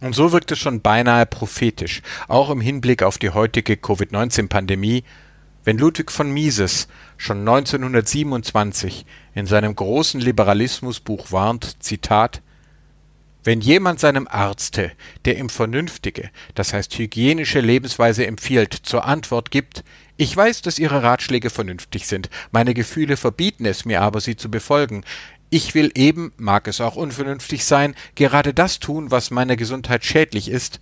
Und 0.00 0.16
so 0.16 0.32
wirkt 0.32 0.50
es 0.50 0.58
schon 0.58 0.80
beinahe 0.80 1.26
prophetisch, 1.26 2.02
auch 2.26 2.50
im 2.50 2.60
Hinblick 2.60 3.04
auf 3.04 3.18
die 3.18 3.30
heutige 3.30 3.76
Covid-19-Pandemie, 3.76 5.04
wenn 5.64 5.78
Ludwig 5.78 6.10
von 6.10 6.32
Mises 6.32 6.88
schon 7.16 7.40
1927 7.40 9.06
in 9.34 9.46
seinem 9.46 9.76
großen 9.76 10.20
Liberalismusbuch 10.20 11.30
warnt, 11.30 11.76
Zitat, 11.84 12.42
wenn 13.44 13.60
jemand 13.60 14.00
seinem 14.00 14.26
Arzte, 14.28 14.92
der 15.24 15.38
ihm 15.38 15.48
vernünftige, 15.48 16.30
das 16.54 16.72
heißt 16.72 16.98
hygienische 16.98 17.60
Lebensweise 17.60 18.26
empfiehlt, 18.26 18.72
zur 18.72 19.04
Antwort 19.04 19.52
gibt, 19.52 19.84
ich 20.16 20.36
weiß, 20.36 20.62
dass 20.62 20.78
Ihre 20.78 21.02
Ratschläge 21.02 21.50
vernünftig 21.50 22.06
sind, 22.06 22.28
meine 22.50 22.74
Gefühle 22.74 23.16
verbieten 23.16 23.66
es 23.66 23.84
mir 23.84 24.02
aber, 24.02 24.20
sie 24.20 24.36
zu 24.36 24.50
befolgen, 24.50 25.04
ich 25.52 25.74
will 25.74 25.92
eben, 25.94 26.32
mag 26.38 26.66
es 26.66 26.80
auch 26.80 26.96
unvernünftig 26.96 27.66
sein, 27.66 27.94
gerade 28.14 28.54
das 28.54 28.78
tun, 28.78 29.10
was 29.10 29.30
meiner 29.30 29.54
Gesundheit 29.54 30.02
schädlich 30.02 30.48
ist, 30.48 30.80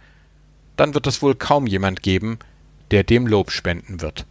dann 0.76 0.94
wird 0.94 1.09
es 1.09 1.22
wohl 1.22 1.35
kaum 1.35 1.66
jemand 1.66 2.04
geben, 2.04 2.38
der 2.92 3.02
dem 3.02 3.26
Lob 3.26 3.50
spenden 3.50 4.00
wird. 4.00 4.26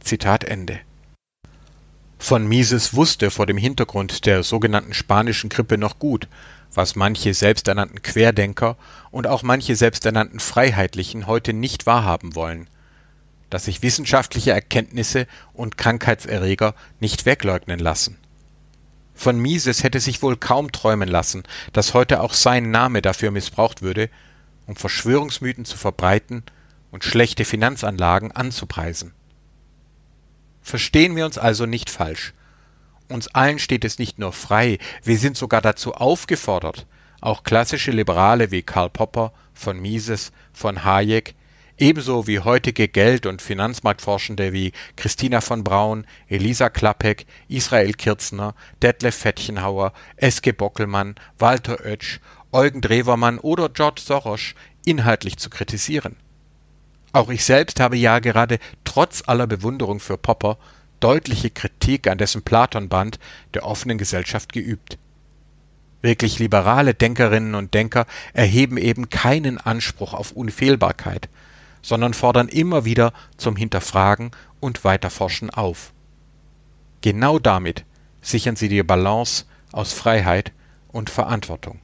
Zitat 0.00 0.44
Ende. 0.44 0.78
Von 2.18 2.46
Mises 2.46 2.92
wusste 2.92 3.30
vor 3.30 3.46
dem 3.46 3.56
Hintergrund 3.56 4.26
der 4.26 4.42
sogenannten 4.42 4.92
spanischen 4.92 5.48
Grippe 5.48 5.78
noch 5.78 5.98
gut, 5.98 6.28
was 6.74 6.94
manche 6.94 7.32
selbsternannten 7.32 8.02
Querdenker 8.02 8.76
und 9.10 9.26
auch 9.26 9.42
manche 9.42 9.74
selbsternannten 9.74 10.38
Freiheitlichen 10.38 11.26
heute 11.26 11.54
nicht 11.54 11.86
wahrhaben 11.86 12.34
wollen, 12.34 12.68
dass 13.48 13.64
sich 13.64 13.82
wissenschaftliche 13.82 14.50
Erkenntnisse 14.50 15.26
und 15.54 15.78
Krankheitserreger 15.78 16.74
nicht 17.00 17.24
wegleugnen 17.24 17.78
lassen. 17.78 18.18
Von 19.22 19.38
Mises 19.38 19.84
hätte 19.84 20.00
sich 20.00 20.20
wohl 20.20 20.36
kaum 20.36 20.72
träumen 20.72 21.08
lassen, 21.08 21.44
dass 21.72 21.94
heute 21.94 22.22
auch 22.22 22.34
sein 22.34 22.72
Name 22.72 23.02
dafür 23.02 23.30
missbraucht 23.30 23.80
würde, 23.80 24.10
um 24.66 24.74
Verschwörungsmythen 24.74 25.64
zu 25.64 25.76
verbreiten 25.76 26.42
und 26.90 27.04
schlechte 27.04 27.44
Finanzanlagen 27.44 28.32
anzupreisen. 28.32 29.14
Verstehen 30.60 31.14
wir 31.14 31.24
uns 31.24 31.38
also 31.38 31.66
nicht 31.66 31.88
falsch. 31.88 32.34
Uns 33.08 33.28
allen 33.28 33.60
steht 33.60 33.84
es 33.84 34.00
nicht 34.00 34.18
nur 34.18 34.32
frei, 34.32 34.78
wir 35.04 35.18
sind 35.18 35.36
sogar 35.36 35.60
dazu 35.60 35.94
aufgefordert, 35.94 36.88
auch 37.20 37.44
klassische 37.44 37.92
Liberale 37.92 38.50
wie 38.50 38.64
Karl 38.64 38.90
Popper, 38.90 39.32
von 39.54 39.78
Mises, 39.78 40.32
von 40.52 40.82
Hayek, 40.82 41.36
ebenso 41.78 42.26
wie 42.26 42.40
heutige 42.40 42.88
Geld- 42.88 43.26
und 43.26 43.42
Finanzmarktforschende 43.42 44.52
wie 44.52 44.72
Christina 44.96 45.40
von 45.40 45.64
Braun, 45.64 46.06
Elisa 46.28 46.68
Klappek, 46.68 47.26
Israel 47.48 47.92
Kirzner, 47.92 48.54
Detlef 48.82 49.14
Fettchenhauer, 49.14 49.92
Eske 50.16 50.52
Bockelmann, 50.52 51.14
Walter 51.38 51.84
Oetsch, 51.84 52.20
Eugen 52.52 52.80
Drewermann 52.80 53.38
oder 53.38 53.68
George 53.68 54.00
Soros 54.04 54.54
inhaltlich 54.84 55.38
zu 55.38 55.50
kritisieren. 55.50 56.16
Auch 57.12 57.30
ich 57.30 57.44
selbst 57.44 57.80
habe 57.80 57.96
ja 57.96 58.18
gerade 58.18 58.58
trotz 58.84 59.22
aller 59.26 59.46
Bewunderung 59.46 60.00
für 60.00 60.16
Popper 60.16 60.58
deutliche 61.00 61.50
Kritik 61.50 62.06
an 62.06 62.18
dessen 62.18 62.42
Platonband 62.42 63.18
der 63.54 63.64
offenen 63.64 63.98
Gesellschaft 63.98 64.52
geübt. 64.52 64.98
Wirklich 66.00 66.38
liberale 66.38 66.94
Denkerinnen 66.94 67.54
und 67.54 67.74
Denker 67.74 68.06
erheben 68.32 68.76
eben 68.76 69.08
keinen 69.08 69.58
Anspruch 69.58 70.14
auf 70.14 70.32
Unfehlbarkeit, 70.32 71.28
sondern 71.82 72.14
fordern 72.14 72.48
immer 72.48 72.84
wieder 72.84 73.12
zum 73.36 73.56
Hinterfragen 73.56 74.30
und 74.60 74.84
Weiterforschen 74.84 75.50
auf. 75.50 75.92
Genau 77.00 77.38
damit 77.38 77.84
sichern 78.20 78.56
sie 78.56 78.68
die 78.68 78.82
Balance 78.82 79.44
aus 79.72 79.92
Freiheit 79.92 80.52
und 80.88 81.10
Verantwortung. 81.10 81.80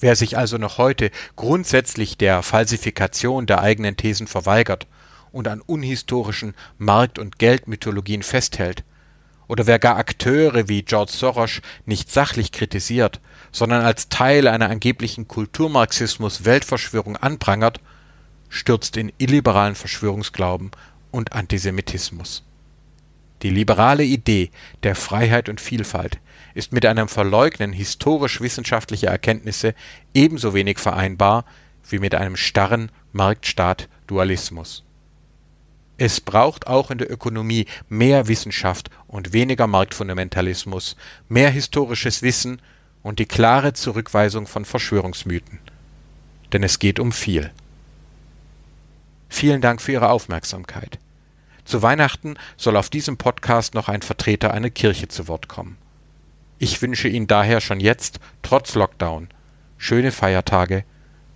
Wer 0.00 0.16
sich 0.16 0.36
also 0.36 0.58
noch 0.58 0.76
heute 0.76 1.10
grundsätzlich 1.34 2.18
der 2.18 2.42
Falsifikation 2.42 3.46
der 3.46 3.62
eigenen 3.62 3.96
Thesen 3.96 4.26
verweigert 4.26 4.86
und 5.32 5.48
an 5.48 5.62
unhistorischen 5.62 6.54
Markt- 6.76 7.18
und 7.18 7.38
Geldmythologien 7.38 8.22
festhält, 8.22 8.84
oder 9.46 9.66
wer 9.66 9.78
gar 9.78 9.96
Akteure 9.96 10.68
wie 10.68 10.82
George 10.82 11.12
Soros 11.12 11.60
nicht 11.86 12.10
sachlich 12.10 12.52
kritisiert, 12.52 13.20
sondern 13.52 13.82
als 13.82 14.08
Teil 14.08 14.48
einer 14.48 14.70
angeblichen 14.70 15.28
Kulturmarxismus-Weltverschwörung 15.28 17.16
anprangert, 17.16 17.80
stürzt 18.54 18.96
in 18.96 19.12
illiberalen 19.18 19.74
Verschwörungsglauben 19.74 20.70
und 21.10 21.32
Antisemitismus. 21.32 22.44
Die 23.42 23.50
liberale 23.50 24.04
Idee 24.04 24.50
der 24.84 24.94
Freiheit 24.94 25.48
und 25.48 25.60
Vielfalt 25.60 26.18
ist 26.54 26.72
mit 26.72 26.86
einem 26.86 27.08
Verleugnen 27.08 27.72
historisch-wissenschaftlicher 27.72 29.08
Erkenntnisse 29.08 29.74
ebenso 30.14 30.54
wenig 30.54 30.78
vereinbar 30.78 31.44
wie 31.90 31.98
mit 31.98 32.14
einem 32.14 32.36
starren 32.36 32.90
Marktstaat-Dualismus. 33.12 34.84
Es 35.98 36.20
braucht 36.20 36.68
auch 36.68 36.92
in 36.92 36.98
der 36.98 37.10
Ökonomie 37.10 37.66
mehr 37.88 38.28
Wissenschaft 38.28 38.88
und 39.08 39.32
weniger 39.32 39.66
Marktfundamentalismus, 39.66 40.96
mehr 41.28 41.50
historisches 41.50 42.22
Wissen 42.22 42.62
und 43.02 43.18
die 43.18 43.26
klare 43.26 43.72
Zurückweisung 43.72 44.46
von 44.46 44.64
Verschwörungsmythen. 44.64 45.58
Denn 46.52 46.62
es 46.62 46.78
geht 46.78 47.00
um 47.00 47.10
viel. 47.10 47.50
Vielen 49.28 49.60
Dank 49.60 49.80
für 49.80 49.92
Ihre 49.92 50.10
Aufmerksamkeit. 50.10 50.98
Zu 51.64 51.82
Weihnachten 51.82 52.34
soll 52.56 52.76
auf 52.76 52.90
diesem 52.90 53.16
Podcast 53.16 53.74
noch 53.74 53.88
ein 53.88 54.02
Vertreter 54.02 54.52
einer 54.52 54.70
Kirche 54.70 55.08
zu 55.08 55.28
Wort 55.28 55.48
kommen. 55.48 55.76
Ich 56.58 56.80
wünsche 56.82 57.08
Ihnen 57.08 57.26
daher 57.26 57.60
schon 57.60 57.80
jetzt, 57.80 58.20
trotz 58.42 58.74
Lockdown, 58.74 59.28
schöne 59.78 60.12
Feiertage 60.12 60.84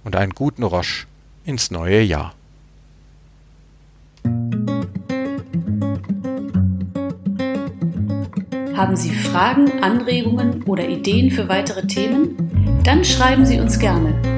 und 0.04 0.16
einen 0.16 0.32
guten 0.32 0.62
Rosch 0.62 1.06
ins 1.44 1.70
neue 1.70 2.02
Jahr. 2.02 2.34
Haben 8.74 8.96
Sie 8.96 9.12
Fragen, 9.12 9.82
Anregungen 9.82 10.62
oder 10.64 10.88
Ideen 10.88 11.30
für 11.30 11.48
weitere 11.48 11.86
Themen? 11.86 12.80
Dann 12.84 13.04
schreiben 13.04 13.44
Sie 13.44 13.58
uns 13.58 13.78
gerne 13.78 14.37